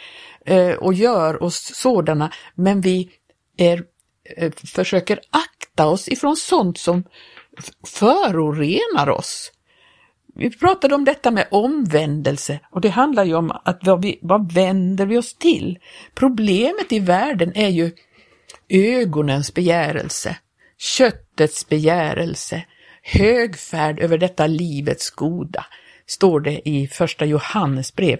eh, 0.45 0.75
och 0.75 0.93
gör 0.93 1.43
oss 1.43 1.71
sådana, 1.73 2.31
men 2.55 2.81
vi 2.81 3.09
är, 3.57 3.83
eh, 4.37 4.51
försöker 4.51 5.19
akta 5.29 5.87
oss 5.87 6.07
ifrån 6.07 6.35
sånt 6.35 6.77
som 6.77 7.03
förorenar 7.87 9.09
oss. 9.09 9.51
Vi 10.35 10.49
pratade 10.49 10.95
om 10.95 11.05
detta 11.05 11.31
med 11.31 11.47
omvändelse 11.51 12.59
och 12.71 12.81
det 12.81 12.89
handlar 12.89 13.23
ju 13.23 13.35
om 13.35 13.51
att 13.51 13.79
vad, 13.81 14.01
vi, 14.01 14.19
vad 14.21 14.51
vänder 14.51 15.05
vi 15.05 15.17
oss 15.17 15.33
till? 15.33 15.79
Problemet 16.13 16.91
i 16.91 16.99
världen 16.99 17.51
är 17.55 17.69
ju 17.69 17.91
ögonens 18.69 19.53
begärelse, 19.53 20.37
köttets 20.77 21.69
begärelse, 21.69 22.65
högfärd 23.03 23.99
över 23.99 24.17
detta 24.17 24.47
livets 24.47 25.09
goda, 25.09 25.65
står 26.05 26.39
det 26.39 26.69
i 26.69 26.87
första 26.87 27.25
Johannes 27.25 27.95
brev. 27.95 28.19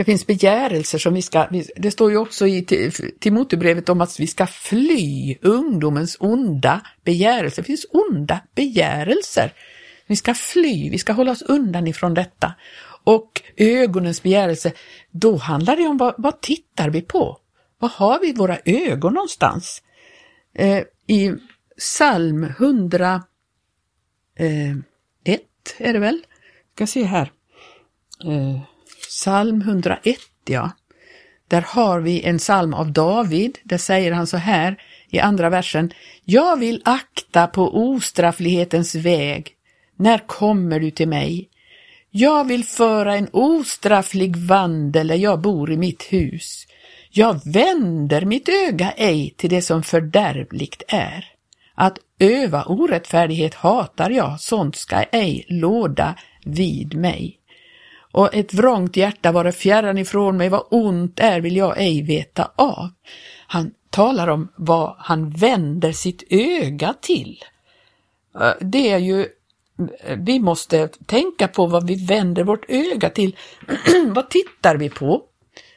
Det 0.00 0.04
finns 0.04 0.26
begärelser 0.26 0.98
som 0.98 1.14
vi 1.14 1.22
ska, 1.22 1.48
det 1.76 1.90
står 1.90 2.10
ju 2.10 2.16
också 2.16 2.46
i 2.46 2.90
Timoteusbrevet 3.20 3.88
om 3.88 4.00
att 4.00 4.20
vi 4.20 4.26
ska 4.26 4.46
fly 4.46 5.36
ungdomens 5.42 6.16
onda 6.20 6.80
begärelser. 7.04 7.62
Det 7.62 7.66
finns 7.66 7.86
onda 7.90 8.40
begärelser. 8.54 9.52
Vi 10.06 10.16
ska 10.16 10.34
fly, 10.34 10.90
vi 10.90 10.98
ska 10.98 11.12
hålla 11.12 11.32
oss 11.32 11.42
undan 11.42 11.86
ifrån 11.86 12.14
detta. 12.14 12.54
Och 13.04 13.42
ögonens 13.56 14.22
begärelse, 14.22 14.72
då 15.10 15.36
handlar 15.36 15.76
det 15.76 15.86
om 15.86 15.96
vad, 15.96 16.14
vad 16.18 16.40
tittar 16.40 16.90
vi 16.90 17.02
på? 17.02 17.38
Vad 17.78 17.90
har 17.90 18.20
vi 18.20 18.32
våra 18.32 18.58
ögon 18.64 19.14
någonstans? 19.14 19.82
Eh, 20.54 20.82
I 21.06 21.32
psalm 21.78 22.44
101 22.44 23.22
eh, 24.38 24.76
är 25.78 25.92
det 25.92 25.98
väl? 25.98 26.22
Jag 26.76 26.88
ska 26.88 26.92
se 27.00 27.04
här. 27.04 27.32
Eh, 28.24 28.60
Psalm 29.10 29.60
101, 29.60 30.18
ja. 30.44 30.70
Där 31.48 31.64
har 31.66 32.00
vi 32.00 32.22
en 32.22 32.38
psalm 32.38 32.74
av 32.74 32.92
David. 32.92 33.58
Där 33.62 33.78
säger 33.78 34.12
han 34.12 34.26
så 34.26 34.36
här 34.36 34.82
i 35.08 35.20
andra 35.20 35.50
versen. 35.50 35.92
Jag 36.24 36.58
vill 36.58 36.82
akta 36.84 37.46
på 37.46 37.78
ostrafflighetens 37.78 38.94
väg. 38.94 39.52
När 39.96 40.18
kommer 40.18 40.80
du 40.80 40.90
till 40.90 41.08
mig? 41.08 41.48
Jag 42.10 42.44
vill 42.48 42.64
föra 42.64 43.16
en 43.16 43.28
ostrafflig 43.32 44.36
vandel 44.36 45.06
där 45.08 45.16
jag 45.16 45.40
bor 45.40 45.72
i 45.72 45.76
mitt 45.76 46.02
hus. 46.02 46.66
Jag 47.10 47.40
vänder 47.44 48.24
mitt 48.24 48.48
öga 48.48 48.92
ej 48.96 49.34
till 49.36 49.50
det 49.50 49.62
som 49.62 49.82
fördärvligt 49.82 50.82
är. 50.88 51.24
Att 51.74 51.98
öva 52.18 52.64
orättfärdighet 52.64 53.54
hatar 53.54 54.10
jag, 54.10 54.40
sånt 54.40 54.76
ska 54.76 54.96
ej 54.96 55.44
låda 55.48 56.14
vid 56.44 56.94
mig 56.94 57.39
och 58.12 58.34
ett 58.34 58.54
vrångt 58.54 58.96
hjärta 58.96 59.32
vare 59.32 59.52
fjärran 59.52 59.98
ifrån 59.98 60.36
mig, 60.36 60.48
vad 60.48 60.66
ont 60.70 61.20
är 61.20 61.40
vill 61.40 61.56
jag 61.56 61.78
ej 61.78 62.02
veta 62.02 62.50
av. 62.56 62.88
Han 63.46 63.70
talar 63.90 64.28
om 64.28 64.52
vad 64.56 64.94
han 64.98 65.30
vänder 65.30 65.92
sitt 65.92 66.22
öga 66.30 66.94
till. 67.00 67.44
Eh, 68.40 68.52
det 68.60 68.90
är 68.90 68.98
ju, 68.98 69.26
vi 70.16 70.40
måste 70.40 70.88
tänka 71.06 71.48
på 71.48 71.66
vad 71.66 71.86
vi 71.86 72.06
vänder 72.06 72.44
vårt 72.44 72.70
öga 72.70 73.10
till. 73.10 73.36
vad 74.06 74.30
tittar 74.30 74.76
vi 74.76 74.88
på? 74.88 75.22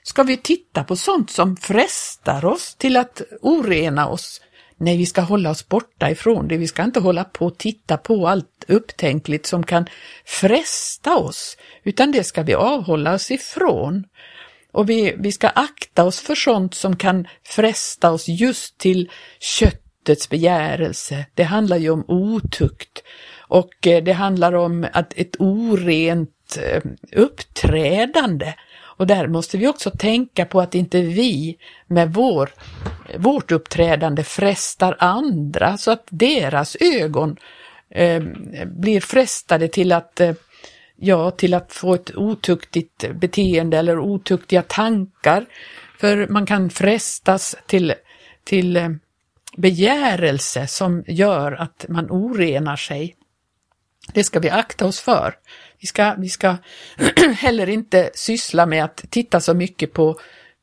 Ska 0.04 0.24
vi 0.24 0.38
titta 0.38 0.84
på 0.84 0.96
sånt 0.96 1.32
som 1.32 1.56
frestar 1.58 2.46
oss 2.46 2.76
till 2.76 2.98
att 2.98 3.22
orena 3.42 4.08
oss? 4.08 4.42
Nej, 4.84 4.98
vi 4.98 5.06
ska 5.06 5.22
hålla 5.22 5.50
oss 5.50 5.70
borta 5.70 6.12
ifrån 6.12 6.48
det. 6.48 6.58
Vi 6.58 6.68
ska 6.68 6.84
inte 6.84 7.00
hålla 7.00 7.24
på 7.24 7.46
och 7.46 7.58
titta 7.58 7.98
på 7.98 8.28
allt 8.28 8.66
upptänkligt 8.68 9.46
som 9.46 9.64
kan 9.64 9.86
fresta 10.26 11.18
oss, 11.18 11.58
utan 11.84 12.12
det 12.12 12.24
ska 12.24 12.44
vi 12.44 12.54
avhålla 12.54 13.14
oss 13.14 13.32
ifrån. 13.32 14.04
Och 14.72 14.90
vi, 14.90 15.16
vi 15.18 15.32
ska 15.32 15.48
akta 15.48 16.04
oss 16.04 16.20
för 16.20 16.36
sånt 16.36 16.74
som 16.74 16.96
kan 16.96 17.28
fresta 17.44 18.12
oss 18.12 18.28
just 18.28 18.78
till 18.78 19.12
köttets 19.40 20.30
begärelse. 20.30 21.26
Det 21.34 21.44
handlar 21.44 21.78
ju 21.78 21.90
om 21.90 22.06
otukt 22.08 23.04
och 23.38 23.88
eh, 23.88 24.04
det 24.04 24.14
handlar 24.14 24.54
om 24.54 24.88
att 24.94 25.14
ett 25.16 25.36
orent 25.40 26.58
eh, 26.62 26.82
uppträdande 27.12 28.54
och 28.98 29.08
där 29.08 29.28
måste 29.28 29.58
vi 29.58 29.68
också 29.68 29.92
tänka 29.92 30.46
på 30.46 30.62
att 30.62 30.76
inte 30.76 31.02
vi 31.02 31.58
med 31.88 32.14
vår, 32.14 32.50
vårt 33.18 33.52
uppträdande 33.52 34.24
frestar 34.24 34.96
andra 35.00 35.78
så 35.78 35.92
att 35.92 36.08
deras 36.10 36.78
ögon 36.80 37.38
eh, 37.90 38.24
blir 38.66 39.02
frestade 39.02 39.68
till 39.68 39.92
att 39.92 40.20
eh, 40.20 40.34
ja, 40.96 41.32
till 41.32 41.54
att 41.54 41.74
få 41.74 41.94
ett 41.94 42.16
otuktigt 42.16 43.12
beteende 43.14 43.78
eller 43.78 44.00
otuktiga 44.00 44.62
tankar. 44.62 45.46
För 46.00 46.28
man 46.28 46.46
kan 46.46 46.70
frestas 46.70 47.56
till, 47.66 47.94
till 48.44 48.78
eh, 48.78 48.90
begärelse 49.58 50.68
som 50.68 51.04
gör 51.08 51.52
att 51.52 51.86
man 51.90 52.12
orenar 52.12 52.76
sig. 52.76 53.16
Det 54.14 54.24
ska 54.24 54.40
vi 54.40 54.50
akta 54.50 54.86
oss 54.86 55.00
för. 55.00 55.34
Vi 55.80 55.88
ska, 55.88 56.16
vi 56.18 56.30
ska 56.30 56.56
heller 57.38 57.70
inte 57.70 58.10
syssla 58.14 58.66
med 58.66 58.84
att 58.84 59.06
titta 59.10 59.40
så 59.40 59.54
mycket 59.54 59.94
på 59.94 60.20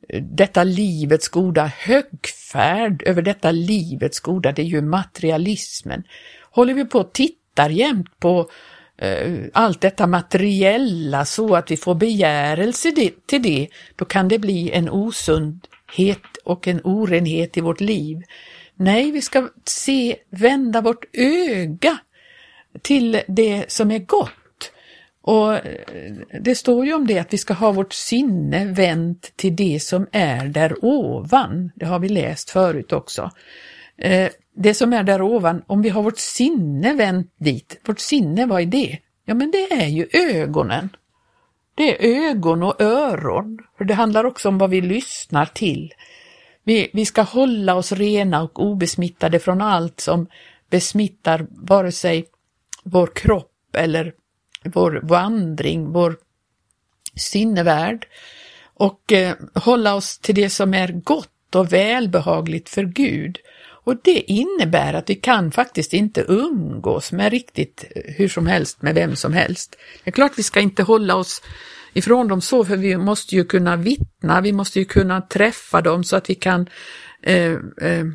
detta 0.08 0.64
livets 0.64 1.28
goda, 1.28 1.66
högfärd 1.66 3.02
över 3.06 3.22
detta 3.22 3.50
livets 3.50 4.20
goda, 4.20 4.52
det 4.52 4.62
är 4.62 4.66
ju 4.66 4.82
materialismen. 4.82 6.02
Håller 6.50 6.74
vi 6.74 6.84
på 6.84 6.98
och 6.98 7.12
tittar 7.12 7.70
jämt 7.70 8.18
på 8.18 8.50
eh, 8.98 9.38
allt 9.52 9.80
detta 9.80 10.06
materiella 10.06 11.24
så 11.24 11.56
att 11.56 11.70
vi 11.70 11.76
får 11.76 11.94
begärelse 11.94 12.92
till 13.26 13.42
det, 13.42 13.68
då 13.96 14.04
kan 14.04 14.28
det 14.28 14.38
bli 14.38 14.70
en 14.70 14.90
osundhet 14.90 16.36
och 16.44 16.68
en 16.68 16.80
orenhet 16.84 17.56
i 17.56 17.60
vårt 17.60 17.80
liv. 17.80 18.22
Nej, 18.74 19.10
vi 19.10 19.22
ska 19.22 19.48
se, 19.64 20.16
vända 20.30 20.80
vårt 20.80 21.04
öga 21.12 21.98
till 22.82 23.22
det 23.28 23.64
som 23.72 23.90
är 23.90 23.98
gott 23.98 24.30
och 25.22 25.54
eh, 25.54 26.14
det 26.40 26.54
står 26.54 26.86
ju 26.86 26.94
om 26.94 27.06
det 27.06 27.18
att 27.18 27.32
vi 27.32 27.38
ska 27.38 27.54
ha 27.54 27.72
vårt 27.72 27.92
sinne 27.92 28.64
vänt 28.64 29.32
till 29.36 29.56
det 29.56 29.82
som 29.82 30.06
är 30.12 30.44
där 30.44 30.84
ovan. 30.84 31.70
Det 31.74 31.86
har 31.86 31.98
vi 31.98 32.08
läst 32.08 32.50
förut 32.50 32.92
också. 32.92 33.30
Eh, 33.98 34.30
det 34.56 34.74
som 34.74 34.92
är 34.92 35.02
där 35.02 35.22
ovan, 35.22 35.62
om 35.66 35.82
vi 35.82 35.88
har 35.88 36.02
vårt 36.02 36.18
sinne 36.18 36.94
vänt 36.94 37.34
dit, 37.38 37.80
vårt 37.84 38.00
sinne, 38.00 38.46
vad 38.46 38.62
är 38.62 38.66
det? 38.66 38.98
Ja, 39.24 39.34
men 39.34 39.50
det 39.50 39.72
är 39.72 39.86
ju 39.86 40.06
ögonen. 40.12 40.88
Det 41.74 41.96
är 41.96 42.28
ögon 42.30 42.62
och 42.62 42.80
öron, 42.80 43.58
för 43.78 43.84
det 43.84 43.94
handlar 43.94 44.24
också 44.24 44.48
om 44.48 44.58
vad 44.58 44.70
vi 44.70 44.80
lyssnar 44.80 45.46
till. 45.46 45.92
Vi, 46.64 46.90
vi 46.92 47.06
ska 47.06 47.22
hålla 47.22 47.74
oss 47.74 47.92
rena 47.92 48.42
och 48.42 48.62
obesmittade 48.62 49.38
från 49.38 49.60
allt 49.60 50.00
som 50.00 50.26
besmittar 50.70 51.46
vare 51.50 51.92
sig 51.92 52.26
vår 52.84 53.06
kropp 53.14 53.76
eller 53.76 54.12
vår 54.64 55.00
vandring, 55.02 55.92
vår 55.92 56.16
sinnevärld. 57.16 58.06
och 58.74 59.12
eh, 59.12 59.36
hålla 59.54 59.94
oss 59.94 60.18
till 60.18 60.34
det 60.34 60.50
som 60.50 60.74
är 60.74 60.88
gott 60.88 61.54
och 61.54 61.72
välbehagligt 61.72 62.68
för 62.68 62.84
Gud. 62.84 63.38
Och 63.84 63.96
det 64.04 64.32
innebär 64.32 64.94
att 64.94 65.10
vi 65.10 65.14
kan 65.14 65.52
faktiskt 65.52 65.92
inte 65.92 66.24
umgås 66.28 67.12
med 67.12 67.30
riktigt 67.32 67.84
eh, 67.96 68.14
hur 68.14 68.28
som 68.28 68.46
helst 68.46 68.82
med 68.82 68.94
vem 68.94 69.16
som 69.16 69.32
helst. 69.32 69.76
Det 70.04 70.10
är 70.10 70.12
klart 70.12 70.32
vi 70.36 70.42
ska 70.42 70.60
inte 70.60 70.82
hålla 70.82 71.14
oss 71.14 71.42
ifrån 71.92 72.28
dem 72.28 72.40
så, 72.40 72.64
för 72.64 72.76
vi 72.76 72.96
måste 72.96 73.34
ju 73.34 73.44
kunna 73.44 73.76
vittna, 73.76 74.40
vi 74.40 74.52
måste 74.52 74.78
ju 74.78 74.84
kunna 74.84 75.20
träffa 75.20 75.80
dem 75.80 76.04
så 76.04 76.16
att 76.16 76.30
vi 76.30 76.34
kan 76.34 76.68
eh, 77.22 77.52
eh, 77.80 78.06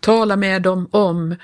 tala 0.00 0.36
med 0.36 0.62
dem 0.62 0.88
om 0.90 1.36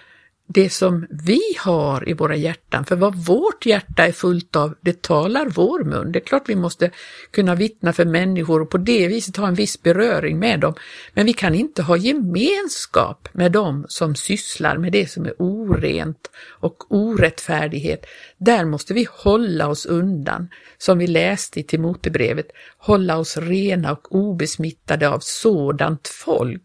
det 0.52 0.71
som 0.71 1.07
vi 1.11 1.40
har 1.59 2.09
i 2.09 2.12
våra 2.12 2.37
hjärtan, 2.37 2.85
för 2.85 2.97
vad 2.97 3.14
vårt 3.14 3.66
hjärta 3.66 4.07
är 4.07 4.12
fullt 4.12 4.57
av, 4.57 4.75
det 4.80 5.02
talar 5.02 5.47
vår 5.47 5.85
mun. 5.85 6.12
Det 6.12 6.19
är 6.19 6.25
klart 6.25 6.49
vi 6.49 6.57
måste 6.57 6.90
kunna 7.30 7.54
vittna 7.54 7.92
för 7.92 8.04
människor 8.04 8.62
och 8.62 8.71
på 8.71 8.78
det 8.78 9.09
viset 9.09 9.37
ha 9.37 9.49
en 9.49 9.54
viss 9.54 9.83
beröring 9.83 10.38
med 10.38 10.61
dem, 10.61 10.75
men 11.14 11.26
vi 11.26 11.33
kan 11.33 11.54
inte 11.54 11.83
ha 11.83 11.97
gemenskap 11.97 13.28
med 13.33 13.52
dem 13.52 13.87
som 13.88 14.14
sysslar 14.14 14.78
med 14.78 14.92
det 14.92 15.11
som 15.11 15.26
är 15.26 15.35
orent 15.38 16.30
och 16.61 16.92
orättfärdighet. 16.92 18.07
Där 18.38 18.64
måste 18.64 18.95
vi 18.95 19.07
hålla 19.11 19.69
oss 19.69 19.87
undan, 19.87 20.49
som 20.78 20.99
vi 20.99 21.07
läste 21.07 21.61
i 21.61 21.62
Timotebrevet, 21.62 22.47
hålla 22.78 23.19
oss 23.19 23.37
rena 23.37 23.92
och 23.92 24.14
obesmittade 24.14 25.09
av 25.09 25.19
sådant 25.23 26.09
folk. 26.09 26.62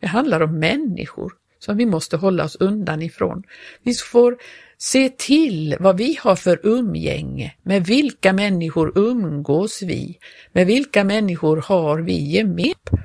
Det 0.00 0.06
handlar 0.06 0.40
om 0.40 0.58
människor 0.58 1.32
som 1.68 1.76
vi 1.76 1.86
måste 1.86 2.16
hålla 2.16 2.44
oss 2.44 2.56
undan 2.60 3.02
ifrån. 3.02 3.42
Vi 3.82 3.94
får 3.94 4.36
se 4.78 5.08
till 5.08 5.76
vad 5.80 5.96
vi 5.96 6.18
har 6.20 6.36
för 6.36 6.60
umgänge, 6.62 7.54
med 7.62 7.86
vilka 7.86 8.32
människor 8.32 8.92
umgås 8.98 9.82
vi, 9.82 10.18
med 10.52 10.66
vilka 10.66 11.04
människor 11.04 11.56
har 11.56 11.98
vi 11.98 12.30
gemenskap. 12.36 13.00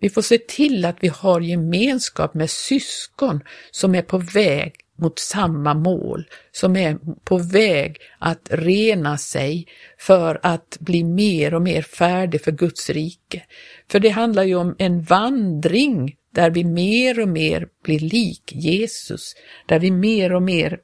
Vi 0.00 0.10
får 0.10 0.22
se 0.22 0.38
till 0.38 0.84
att 0.84 0.96
vi 1.00 1.08
har 1.08 1.40
gemenskap 1.40 2.34
med 2.34 2.50
syskon 2.50 3.40
som 3.70 3.94
är 3.94 4.02
på 4.02 4.18
väg 4.18 4.74
mot 4.98 5.18
samma 5.18 5.74
mål, 5.74 6.24
som 6.52 6.76
är 6.76 6.98
på 7.24 7.38
väg 7.38 7.96
att 8.18 8.48
rena 8.50 9.18
sig 9.18 9.66
för 9.98 10.40
att 10.42 10.76
bli 10.80 11.04
mer 11.04 11.54
och 11.54 11.62
mer 11.62 11.82
färdig 11.82 12.44
för 12.44 12.52
Guds 12.52 12.90
rike. 12.90 13.42
För 13.90 14.00
det 14.00 14.08
handlar 14.08 14.42
ju 14.42 14.54
om 14.54 14.74
en 14.78 15.02
vandring 15.02 16.16
där 16.32 16.50
vi 16.50 16.64
mer 16.64 17.20
och 17.20 17.28
mer 17.28 17.68
blir 17.84 17.98
lik 17.98 18.52
Jesus, 18.54 19.34
där 19.66 19.78
vi 19.78 19.90
mer 19.90 20.32
och 20.32 20.42
mer 20.42 20.78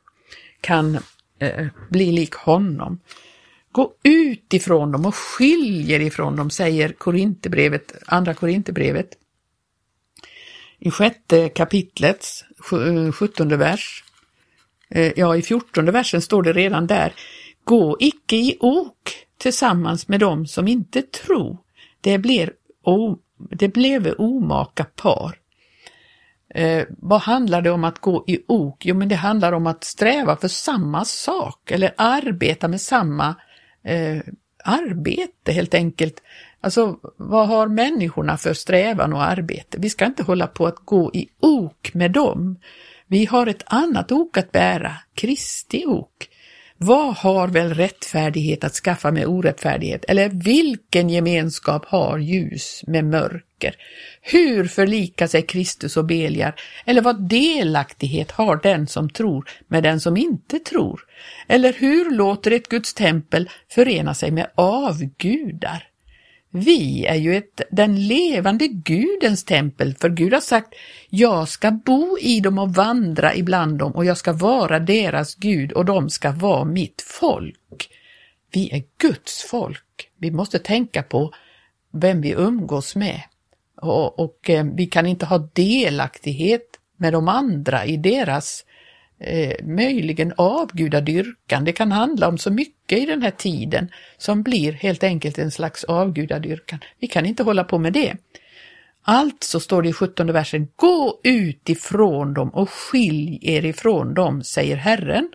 kan 0.60 0.98
eh, 1.38 1.66
bli 1.90 2.12
lik 2.12 2.34
honom. 2.34 3.00
Gå 3.72 3.92
ut 4.02 4.54
ifrån 4.54 4.92
dem 4.92 5.06
och 5.06 5.14
skiljer 5.14 6.00
ifrån 6.00 6.36
dem, 6.36 6.50
säger 6.50 6.88
Korinthierbrevet, 6.88 7.92
andra 8.06 8.34
Korinthierbrevet. 8.34 9.08
I 10.78 10.90
sjätte 10.90 11.48
kapitlets 11.48 12.44
eh, 12.72 13.12
sjuttonde 13.12 13.56
vers, 13.56 14.04
eh, 14.90 15.12
ja 15.16 15.36
i 15.36 15.42
fjortonde 15.42 15.92
versen 15.92 16.22
står 16.22 16.42
det 16.42 16.52
redan 16.52 16.86
där, 16.86 17.12
gå 17.64 17.96
icke 18.00 18.36
i 18.36 18.56
ok 18.60 19.26
tillsammans 19.38 20.08
med 20.08 20.20
dem 20.20 20.46
som 20.46 20.68
inte 20.68 21.02
tro. 21.02 21.64
Det 22.00 22.18
blir 22.18 22.52
det 23.38 23.68
blev 23.68 24.14
omaka 24.18 24.84
par. 24.84 25.38
Eh, 26.54 26.84
vad 26.88 27.20
handlar 27.20 27.62
det 27.62 27.70
om 27.70 27.84
att 27.84 27.98
gå 27.98 28.24
i 28.26 28.38
ok? 28.48 28.86
Jo, 28.86 28.94
men 28.94 29.08
det 29.08 29.14
handlar 29.14 29.52
om 29.52 29.66
att 29.66 29.84
sträva 29.84 30.36
för 30.36 30.48
samma 30.48 31.04
sak 31.04 31.70
eller 31.70 31.94
arbeta 31.96 32.68
med 32.68 32.80
samma 32.80 33.34
eh, 33.84 34.20
arbete 34.64 35.52
helt 35.52 35.74
enkelt. 35.74 36.22
Alltså, 36.60 36.98
vad 37.16 37.48
har 37.48 37.68
människorna 37.68 38.36
för 38.36 38.54
strävan 38.54 39.12
och 39.12 39.22
arbete? 39.22 39.78
Vi 39.80 39.90
ska 39.90 40.04
inte 40.04 40.22
hålla 40.22 40.46
på 40.46 40.66
att 40.66 40.76
gå 40.76 41.10
i 41.14 41.28
ok 41.40 41.94
med 41.94 42.10
dem. 42.10 42.58
Vi 43.06 43.24
har 43.24 43.46
ett 43.46 43.62
annat 43.66 44.12
ok 44.12 44.38
att 44.38 44.52
bära, 44.52 44.92
Kristi 45.14 45.84
ok. 45.86 46.28
Vad 46.80 47.14
har 47.14 47.48
väl 47.48 47.74
rättfärdighet 47.74 48.64
att 48.64 48.72
skaffa 48.72 49.10
med 49.10 49.26
orättfärdighet? 49.26 50.04
Eller 50.08 50.28
vilken 50.28 51.10
gemenskap 51.10 51.84
har 51.86 52.18
ljus 52.18 52.84
med 52.86 53.04
mörker? 53.04 53.74
Hur 54.22 54.64
förlikar 54.64 55.26
sig 55.26 55.42
Kristus 55.42 55.96
och 55.96 56.04
Beliar? 56.04 56.54
Eller 56.86 57.02
vad 57.02 57.28
delaktighet 57.28 58.30
har 58.30 58.60
den 58.62 58.86
som 58.86 59.10
tror 59.10 59.48
med 59.68 59.82
den 59.82 60.00
som 60.00 60.16
inte 60.16 60.58
tror? 60.58 61.00
Eller 61.48 61.72
hur 61.72 62.10
låter 62.10 62.50
ett 62.50 62.68
Guds 62.68 62.94
tempel 62.94 63.50
förena 63.68 64.14
sig 64.14 64.30
med 64.30 64.50
avgudar? 64.54 65.87
Vi 66.58 67.06
är 67.06 67.14
ju 67.14 67.36
ett, 67.36 67.60
den 67.70 68.06
levande 68.06 68.68
Gudens 68.68 69.44
tempel, 69.44 69.94
för 69.94 70.08
Gud 70.08 70.32
har 70.32 70.40
sagt, 70.40 70.74
jag 71.08 71.48
ska 71.48 71.70
bo 71.70 72.18
i 72.20 72.40
dem 72.40 72.58
och 72.58 72.74
vandra 72.74 73.34
ibland 73.34 73.78
dem 73.78 73.92
och 73.92 74.04
jag 74.04 74.16
ska 74.16 74.32
vara 74.32 74.78
deras 74.78 75.34
Gud 75.34 75.72
och 75.72 75.84
de 75.84 76.10
ska 76.10 76.32
vara 76.32 76.64
mitt 76.64 77.02
folk. 77.06 77.88
Vi 78.52 78.70
är 78.70 78.82
Guds 78.98 79.42
folk. 79.50 80.10
Vi 80.18 80.30
måste 80.30 80.58
tänka 80.58 81.02
på 81.02 81.32
vem 81.92 82.20
vi 82.20 82.30
umgås 82.30 82.96
med 82.96 83.20
och, 83.80 84.18
och 84.18 84.50
eh, 84.50 84.64
vi 84.74 84.86
kan 84.86 85.06
inte 85.06 85.26
ha 85.26 85.38
delaktighet 85.38 86.78
med 86.96 87.12
de 87.12 87.28
andra 87.28 87.86
i 87.86 87.96
deras 87.96 88.64
eh, 89.20 89.64
möjligen 89.64 90.32
avgudadyrkan. 90.36 91.64
Det 91.64 91.72
kan 91.72 91.92
handla 91.92 92.28
om 92.28 92.38
så 92.38 92.50
mycket 92.50 92.98
i 92.98 93.06
den 93.06 93.22
här 93.22 93.30
tiden 93.30 93.90
som 94.18 94.42
blir 94.42 94.72
helt 94.72 95.04
enkelt 95.04 95.38
en 95.38 95.50
slags 95.50 95.84
avgudadyrkan. 95.84 96.78
Vi 96.98 97.06
kan 97.06 97.26
inte 97.26 97.42
hålla 97.42 97.64
på 97.64 97.78
med 97.78 97.92
det. 97.92 98.16
Alltså 99.02 99.60
står 99.60 99.82
det 99.82 99.88
i 99.88 99.92
17 99.92 100.32
versen, 100.32 100.68
gå 100.76 101.20
ut 101.24 101.68
ifrån 101.68 102.34
dem 102.34 102.48
och 102.48 102.70
skilj 102.70 103.38
er 103.42 103.64
ifrån 103.64 104.14
dem, 104.14 104.42
säger 104.42 104.76
Herren. 104.76 105.28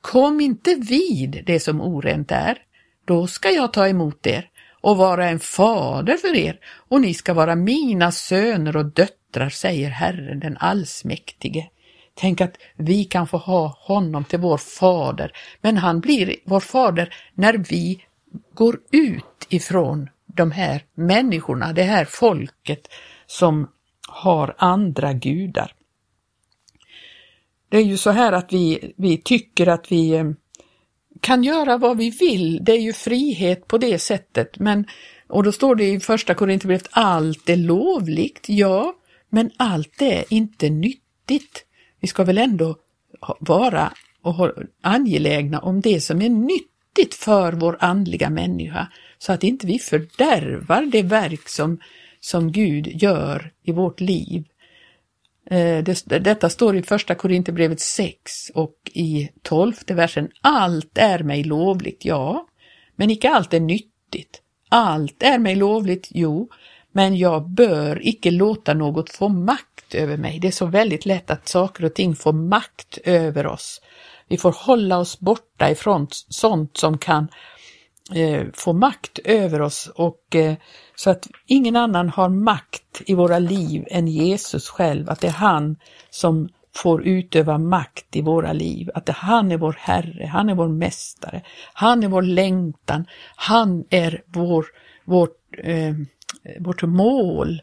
Kom 0.00 0.40
inte 0.40 0.74
vid 0.74 1.42
det 1.46 1.60
som 1.60 1.80
orent 1.80 2.32
är, 2.32 2.58
då 3.04 3.26
ska 3.26 3.50
jag 3.50 3.72
ta 3.72 3.88
emot 3.88 4.26
er 4.26 4.48
och 4.80 4.96
vara 4.96 5.28
en 5.28 5.40
fader 5.40 6.16
för 6.16 6.36
er 6.36 6.58
och 6.88 7.00
ni 7.00 7.14
ska 7.14 7.34
vara 7.34 7.54
mina 7.54 8.12
söner 8.12 8.76
och 8.76 8.86
döttrar, 8.86 9.48
säger 9.48 9.90
Herren 9.90 10.40
den 10.40 10.56
allsmäktige. 10.56 11.70
Tänk 12.20 12.40
att 12.40 12.56
vi 12.76 13.04
kan 13.04 13.26
få 13.26 13.36
ha 13.36 13.76
honom 13.78 14.24
till 14.24 14.38
vår 14.38 14.58
fader, 14.58 15.32
men 15.60 15.76
han 15.76 16.00
blir 16.00 16.36
vår 16.44 16.60
fader 16.60 17.14
när 17.34 17.54
vi 17.54 18.04
går 18.54 18.80
ut 18.90 19.46
ifrån 19.48 20.08
de 20.26 20.50
här 20.50 20.84
människorna, 20.94 21.72
det 21.72 21.82
här 21.82 22.04
folket 22.04 22.88
som 23.26 23.68
har 24.08 24.54
andra 24.58 25.12
gudar. 25.12 25.72
Det 27.68 27.76
är 27.76 27.84
ju 27.84 27.96
så 27.96 28.10
här 28.10 28.32
att 28.32 28.52
vi, 28.52 28.92
vi 28.96 29.16
tycker 29.16 29.66
att 29.66 29.92
vi 29.92 30.10
eh, 30.10 30.30
kan 31.20 31.42
göra 31.44 31.78
vad 31.78 31.96
vi 31.96 32.10
vill, 32.10 32.64
det 32.64 32.72
är 32.72 32.80
ju 32.80 32.92
frihet 32.92 33.68
på 33.68 33.78
det 33.78 33.98
sättet, 33.98 34.58
men 34.58 34.86
och 35.28 35.42
då 35.42 35.52
står 35.52 35.74
det 35.74 35.88
i 35.88 36.00
första 36.00 36.34
Korinthierbrevet 36.34 36.88
allt 36.90 37.48
är 37.48 37.56
lovligt, 37.56 38.44
ja, 38.48 38.94
men 39.30 39.50
allt 39.56 40.02
är 40.02 40.24
inte 40.28 40.70
nyttigt. 40.70 41.66
Vi 42.00 42.08
ska 42.08 42.24
väl 42.24 42.38
ändå 42.38 42.76
vara 43.40 43.92
och 44.22 44.50
angelägna 44.82 45.58
om 45.58 45.80
det 45.80 46.00
som 46.00 46.22
är 46.22 46.28
nyttigt 46.28 47.14
för 47.14 47.52
vår 47.52 47.76
andliga 47.80 48.30
människa, 48.30 48.88
så 49.18 49.32
att 49.32 49.44
inte 49.44 49.66
vi 49.66 49.78
fördärvar 49.78 50.82
det 50.92 51.02
verk 51.02 51.48
som, 51.48 51.80
som 52.20 52.52
Gud 52.52 53.02
gör 53.02 53.52
i 53.62 53.72
vårt 53.72 54.00
liv. 54.00 54.44
Eh, 55.50 55.84
det, 55.84 56.18
detta 56.18 56.50
står 56.50 56.76
i 56.76 56.82
första 56.82 57.14
Korinthierbrevet 57.14 57.80
6 57.80 58.50
och 58.54 58.76
i 58.92 59.30
tolfte 59.42 59.94
versen. 59.94 60.28
Allt 60.40 60.98
är 60.98 61.18
mig 61.18 61.44
lovligt, 61.44 62.04
ja, 62.04 62.46
men 62.96 63.10
icke 63.10 63.30
allt 63.30 63.54
är 63.54 63.60
nyttigt. 63.60 64.42
Allt 64.68 65.22
är 65.22 65.38
mig 65.38 65.56
lovligt, 65.56 66.08
jo, 66.10 66.50
men 66.92 67.16
jag 67.16 67.48
bör 67.48 68.06
icke 68.06 68.30
låta 68.30 68.74
något 68.74 69.10
få 69.10 69.28
makt 69.28 69.69
makt 69.90 69.94
över 69.94 70.16
mig. 70.16 70.38
Det 70.40 70.48
är 70.48 70.52
så 70.52 70.66
väldigt 70.66 71.06
lätt 71.06 71.30
att 71.30 71.48
saker 71.48 71.84
och 71.84 71.94
ting 71.94 72.14
får 72.16 72.32
makt 72.32 72.98
över 73.04 73.46
oss. 73.46 73.80
Vi 74.28 74.36
får 74.36 74.52
hålla 74.52 74.98
oss 74.98 75.20
borta 75.20 75.70
ifrån 75.70 76.06
sånt 76.28 76.76
som 76.76 76.98
kan 76.98 77.28
eh, 78.14 78.46
få 78.54 78.72
makt 78.72 79.18
över 79.24 79.60
oss 79.60 79.90
och 79.94 80.36
eh, 80.36 80.54
så 80.96 81.10
att 81.10 81.28
ingen 81.46 81.76
annan 81.76 82.08
har 82.08 82.28
makt 82.28 83.02
i 83.06 83.14
våra 83.14 83.38
liv 83.38 83.84
än 83.90 84.06
Jesus 84.06 84.68
själv, 84.68 85.10
att 85.10 85.20
det 85.20 85.28
är 85.28 85.32
han 85.32 85.76
som 86.10 86.48
får 86.74 87.02
utöva 87.02 87.58
makt 87.58 88.16
i 88.16 88.22
våra 88.22 88.52
liv, 88.52 88.90
att 88.94 89.08
han 89.08 89.52
är 89.52 89.58
vår 89.58 89.76
Herre, 89.78 90.26
han 90.26 90.48
är 90.48 90.54
vår 90.54 90.68
Mästare, 90.68 91.42
han 91.74 92.02
är 92.02 92.08
vår 92.08 92.22
längtan, 92.22 93.06
han 93.36 93.84
är 93.90 94.22
vår, 94.26 94.66
vårt, 95.04 95.58
eh, 95.64 95.94
vårt 96.60 96.82
mål, 96.82 97.60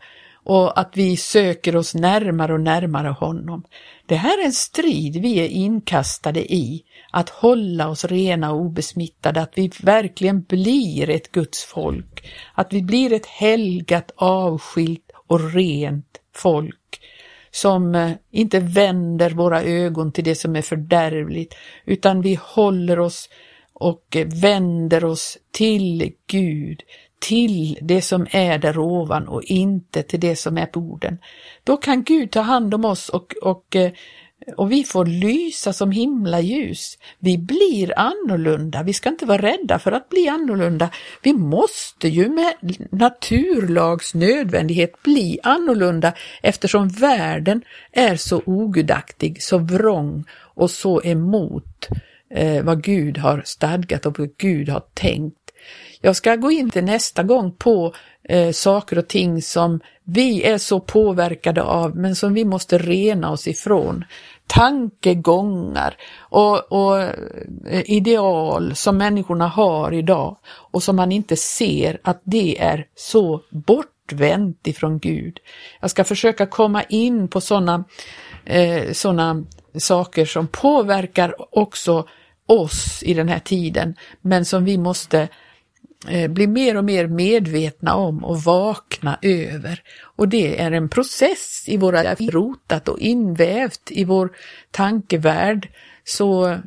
och 0.49 0.79
att 0.79 0.97
vi 0.97 1.17
söker 1.17 1.75
oss 1.75 1.95
närmare 1.95 2.53
och 2.53 2.61
närmare 2.61 3.07
honom. 3.07 3.63
Det 4.05 4.15
här 4.15 4.41
är 4.41 4.45
en 4.45 4.53
strid 4.53 5.21
vi 5.21 5.39
är 5.39 5.47
inkastade 5.47 6.53
i, 6.53 6.83
att 7.11 7.29
hålla 7.29 7.89
oss 7.89 8.05
rena 8.05 8.51
och 8.51 8.61
obesmittade, 8.61 9.41
att 9.41 9.51
vi 9.55 9.71
verkligen 9.81 10.41
blir 10.41 11.09
ett 11.09 11.31
Guds 11.31 11.63
folk, 11.63 12.33
att 12.53 12.73
vi 12.73 12.81
blir 12.81 13.13
ett 13.13 13.25
helgat, 13.25 14.11
avskilt 14.15 15.11
och 15.27 15.53
rent 15.53 16.19
folk. 16.35 17.01
Som 17.51 17.95
eh, 17.95 18.11
inte 18.31 18.59
vänder 18.59 19.29
våra 19.29 19.63
ögon 19.63 20.11
till 20.11 20.23
det 20.23 20.35
som 20.35 20.55
är 20.55 20.61
fördärvligt, 20.61 21.55
utan 21.85 22.21
vi 22.21 22.39
håller 22.41 22.99
oss 22.99 23.29
och 23.73 24.15
eh, 24.15 24.27
vänder 24.27 25.05
oss 25.05 25.37
till 25.51 26.13
Gud, 26.27 26.83
till 27.19 27.77
det 27.81 28.01
som 28.01 28.27
är 28.31 28.57
där 28.57 28.79
ovan 28.79 29.27
och 29.27 29.43
inte 29.43 30.03
till 30.03 30.19
det 30.19 30.35
som 30.35 30.57
är 30.57 30.65
på 30.65 30.79
jorden. 30.79 31.17
Då 31.63 31.77
kan 31.77 32.03
Gud 32.03 32.31
ta 32.31 32.41
hand 32.41 32.73
om 32.73 32.85
oss 32.85 33.09
och, 33.09 33.35
och, 33.41 33.75
eh, 33.75 33.91
och 34.57 34.71
vi 34.71 34.83
får 34.83 35.05
lysa 35.05 35.73
som 35.73 35.91
himla 35.91 36.39
ljus. 36.41 36.97
Vi 37.19 37.37
blir 37.37 37.99
annorlunda, 37.99 38.83
vi 38.83 38.93
ska 38.93 39.09
inte 39.09 39.25
vara 39.25 39.41
rädda 39.41 39.79
för 39.79 39.91
att 39.91 40.09
bli 40.09 40.27
annorlunda. 40.27 40.89
Vi 41.23 41.33
måste 41.33 42.07
ju 42.07 42.29
med 42.29 42.53
naturlags 42.91 44.13
nödvändighet 44.13 45.03
bli 45.03 45.39
annorlunda 45.43 46.13
eftersom 46.41 46.87
världen 46.87 47.61
är 47.91 48.15
så 48.15 48.41
ogudaktig, 48.45 49.43
så 49.43 49.57
vrång 49.57 50.23
och 50.33 50.71
så 50.71 51.01
emot 51.03 51.87
eh, 52.29 52.63
vad 52.63 52.83
Gud 52.83 53.17
har 53.17 53.41
stadgat 53.45 54.05
och 54.05 54.19
vad 54.19 54.37
Gud 54.37 54.69
har 54.69 54.83
tänkt. 54.93 55.46
Jag 56.01 56.15
ska 56.15 56.35
gå 56.35 56.51
in 56.51 56.69
till 56.69 56.83
nästa 56.83 57.23
gång 57.23 57.51
på 57.51 57.93
eh, 58.23 58.51
saker 58.51 58.97
och 58.97 59.07
ting 59.07 59.41
som 59.41 59.79
vi 60.03 60.43
är 60.43 60.57
så 60.57 60.79
påverkade 60.79 61.63
av 61.63 61.95
men 61.95 62.15
som 62.15 62.33
vi 62.33 62.45
måste 62.45 62.77
rena 62.77 63.31
oss 63.31 63.47
ifrån. 63.47 64.05
Tankegångar 64.47 65.95
och, 66.19 66.71
och 66.71 67.01
eh, 67.01 67.11
ideal 67.85 68.75
som 68.75 68.97
människorna 68.97 69.47
har 69.47 69.93
idag 69.93 70.37
och 70.47 70.83
som 70.83 70.95
man 70.95 71.11
inte 71.11 71.35
ser 71.35 71.99
att 72.03 72.21
det 72.23 72.61
är 72.61 72.87
så 72.95 73.41
bortvänt 73.49 74.67
ifrån 74.67 74.99
Gud. 74.99 75.39
Jag 75.81 75.89
ska 75.89 76.03
försöka 76.03 76.45
komma 76.45 76.83
in 76.83 77.27
på 77.27 77.41
sådana 77.41 77.83
eh, 78.45 78.91
såna 78.91 79.43
saker 79.77 80.25
som 80.25 80.47
påverkar 80.47 81.35
också 81.57 82.07
oss 82.45 83.03
i 83.03 83.13
den 83.13 83.27
här 83.27 83.39
tiden, 83.39 83.95
men 84.21 84.45
som 84.45 84.65
vi 84.65 84.77
måste 84.77 85.27
Eh, 86.05 86.29
blir 86.29 86.47
mer 86.47 86.77
och 86.77 86.85
mer 86.85 87.07
medvetna 87.07 87.95
om 87.95 88.23
och 88.23 88.41
vakna 88.41 89.19
över. 89.21 89.81
Och 90.01 90.27
det 90.27 90.61
är 90.61 90.71
en 90.71 90.89
process 90.89 91.63
i 91.67 91.77
våra 91.77 92.15
rotat 92.15 92.87
och 92.87 92.99
invävt 92.99 93.91
i 93.91 94.03
vår 94.03 94.35
tankevärld. 94.71 95.69
Så 96.03 96.47
eh, 96.47 96.59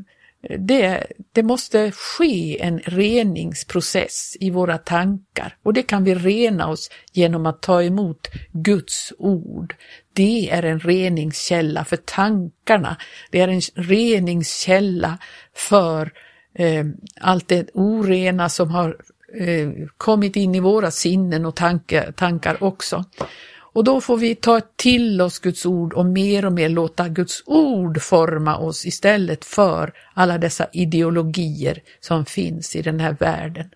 det, 0.59 1.07
det 1.33 1.43
måste 1.43 1.91
ske 1.91 2.63
en 2.63 2.79
reningsprocess 2.79 4.37
i 4.41 4.51
våra 4.51 4.79
tankar 4.79 5.57
och 5.63 5.73
det 5.73 5.83
kan 5.83 6.05
vi 6.05 6.15
rena 6.15 6.69
oss 6.69 6.91
genom 7.13 7.47
att 7.47 7.63
ta 7.63 7.83
emot 7.83 8.29
Guds 8.53 9.13
ord. 9.19 9.75
Det 10.13 10.51
är 10.51 10.63
en 10.63 10.81
reningskälla 10.81 11.85
för 11.85 11.97
tankarna. 11.97 12.97
Det 13.31 13.41
är 13.41 13.49
en 13.49 13.61
reningskälla 13.75 15.19
för 15.55 16.13
eh, 16.55 16.85
allt 17.21 17.49
det 17.49 17.71
orena 17.75 18.49
som 18.49 18.71
har 18.71 18.97
Eh, 19.35 19.69
kommit 19.97 20.37
in 20.37 20.55
i 20.55 20.61
våra 20.61 20.91
sinnen 20.91 21.47
och 21.47 21.57
tanke, 21.57 22.13
tankar 22.13 22.65
också. 22.65 23.05
Och 23.73 23.85
då 23.85 24.01
får 24.01 24.17
vi 24.17 24.35
ta 24.35 24.61
till 24.77 25.21
oss 25.21 25.39
Guds 25.39 25.67
ord 25.67 25.93
och 25.93 26.07
mer 26.07 26.45
och 26.45 26.53
mer 26.53 26.69
låta 26.69 27.09
Guds 27.09 27.43
ord 27.47 28.03
forma 28.03 28.57
oss 28.57 28.87
istället 28.87 29.45
för 29.45 29.93
alla 30.15 30.39
dessa 30.39 30.67
ideologier 30.73 31.83
som 32.01 32.25
finns 32.25 32.77
i 32.77 32.83
den 32.83 33.01
här 33.01 33.17
världen. 33.21 33.71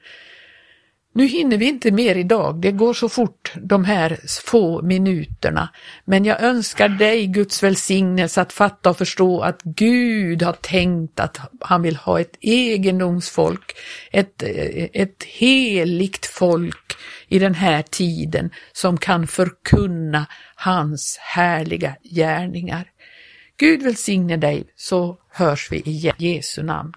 Nu 1.17 1.27
hinner 1.27 1.57
vi 1.57 1.69
inte 1.69 1.91
mer 1.91 2.15
idag, 2.15 2.61
det 2.61 2.73
går 2.73 2.95
så 2.95 3.09
fort 3.09 3.53
de 3.57 3.85
här 3.85 4.19
få 4.45 4.83
minuterna. 4.83 5.69
Men 6.05 6.25
jag 6.25 6.43
önskar 6.43 6.89
dig 6.89 7.27
Guds 7.27 7.63
välsignelse 7.63 8.41
att 8.41 8.53
fatta 8.53 8.91
och 8.91 8.99
förstå 8.99 9.41
att 9.41 9.63
Gud 9.63 10.43
har 10.43 10.53
tänkt 10.53 11.21
att 11.21 11.41
han 11.61 11.83
vill 11.83 11.97
ha 11.97 12.21
ett 12.21 12.37
egendomsfolk, 12.41 13.73
ett, 14.11 14.43
ett 14.93 15.25
heligt 15.25 16.27
folk 16.27 16.97
i 17.29 17.39
den 17.39 17.55
här 17.55 17.83
tiden 17.83 18.51
som 18.73 18.99
kan 18.99 19.27
förkunna 19.27 20.27
hans 20.55 21.19
härliga 21.21 21.97
gärningar. 22.03 22.85
Gud 23.57 23.83
välsigne 23.83 24.37
dig 24.37 24.65
så 24.77 25.19
hörs 25.31 25.73
vi 25.73 25.77
i 25.77 26.13
Jesu 26.19 26.63
namn. 26.63 26.95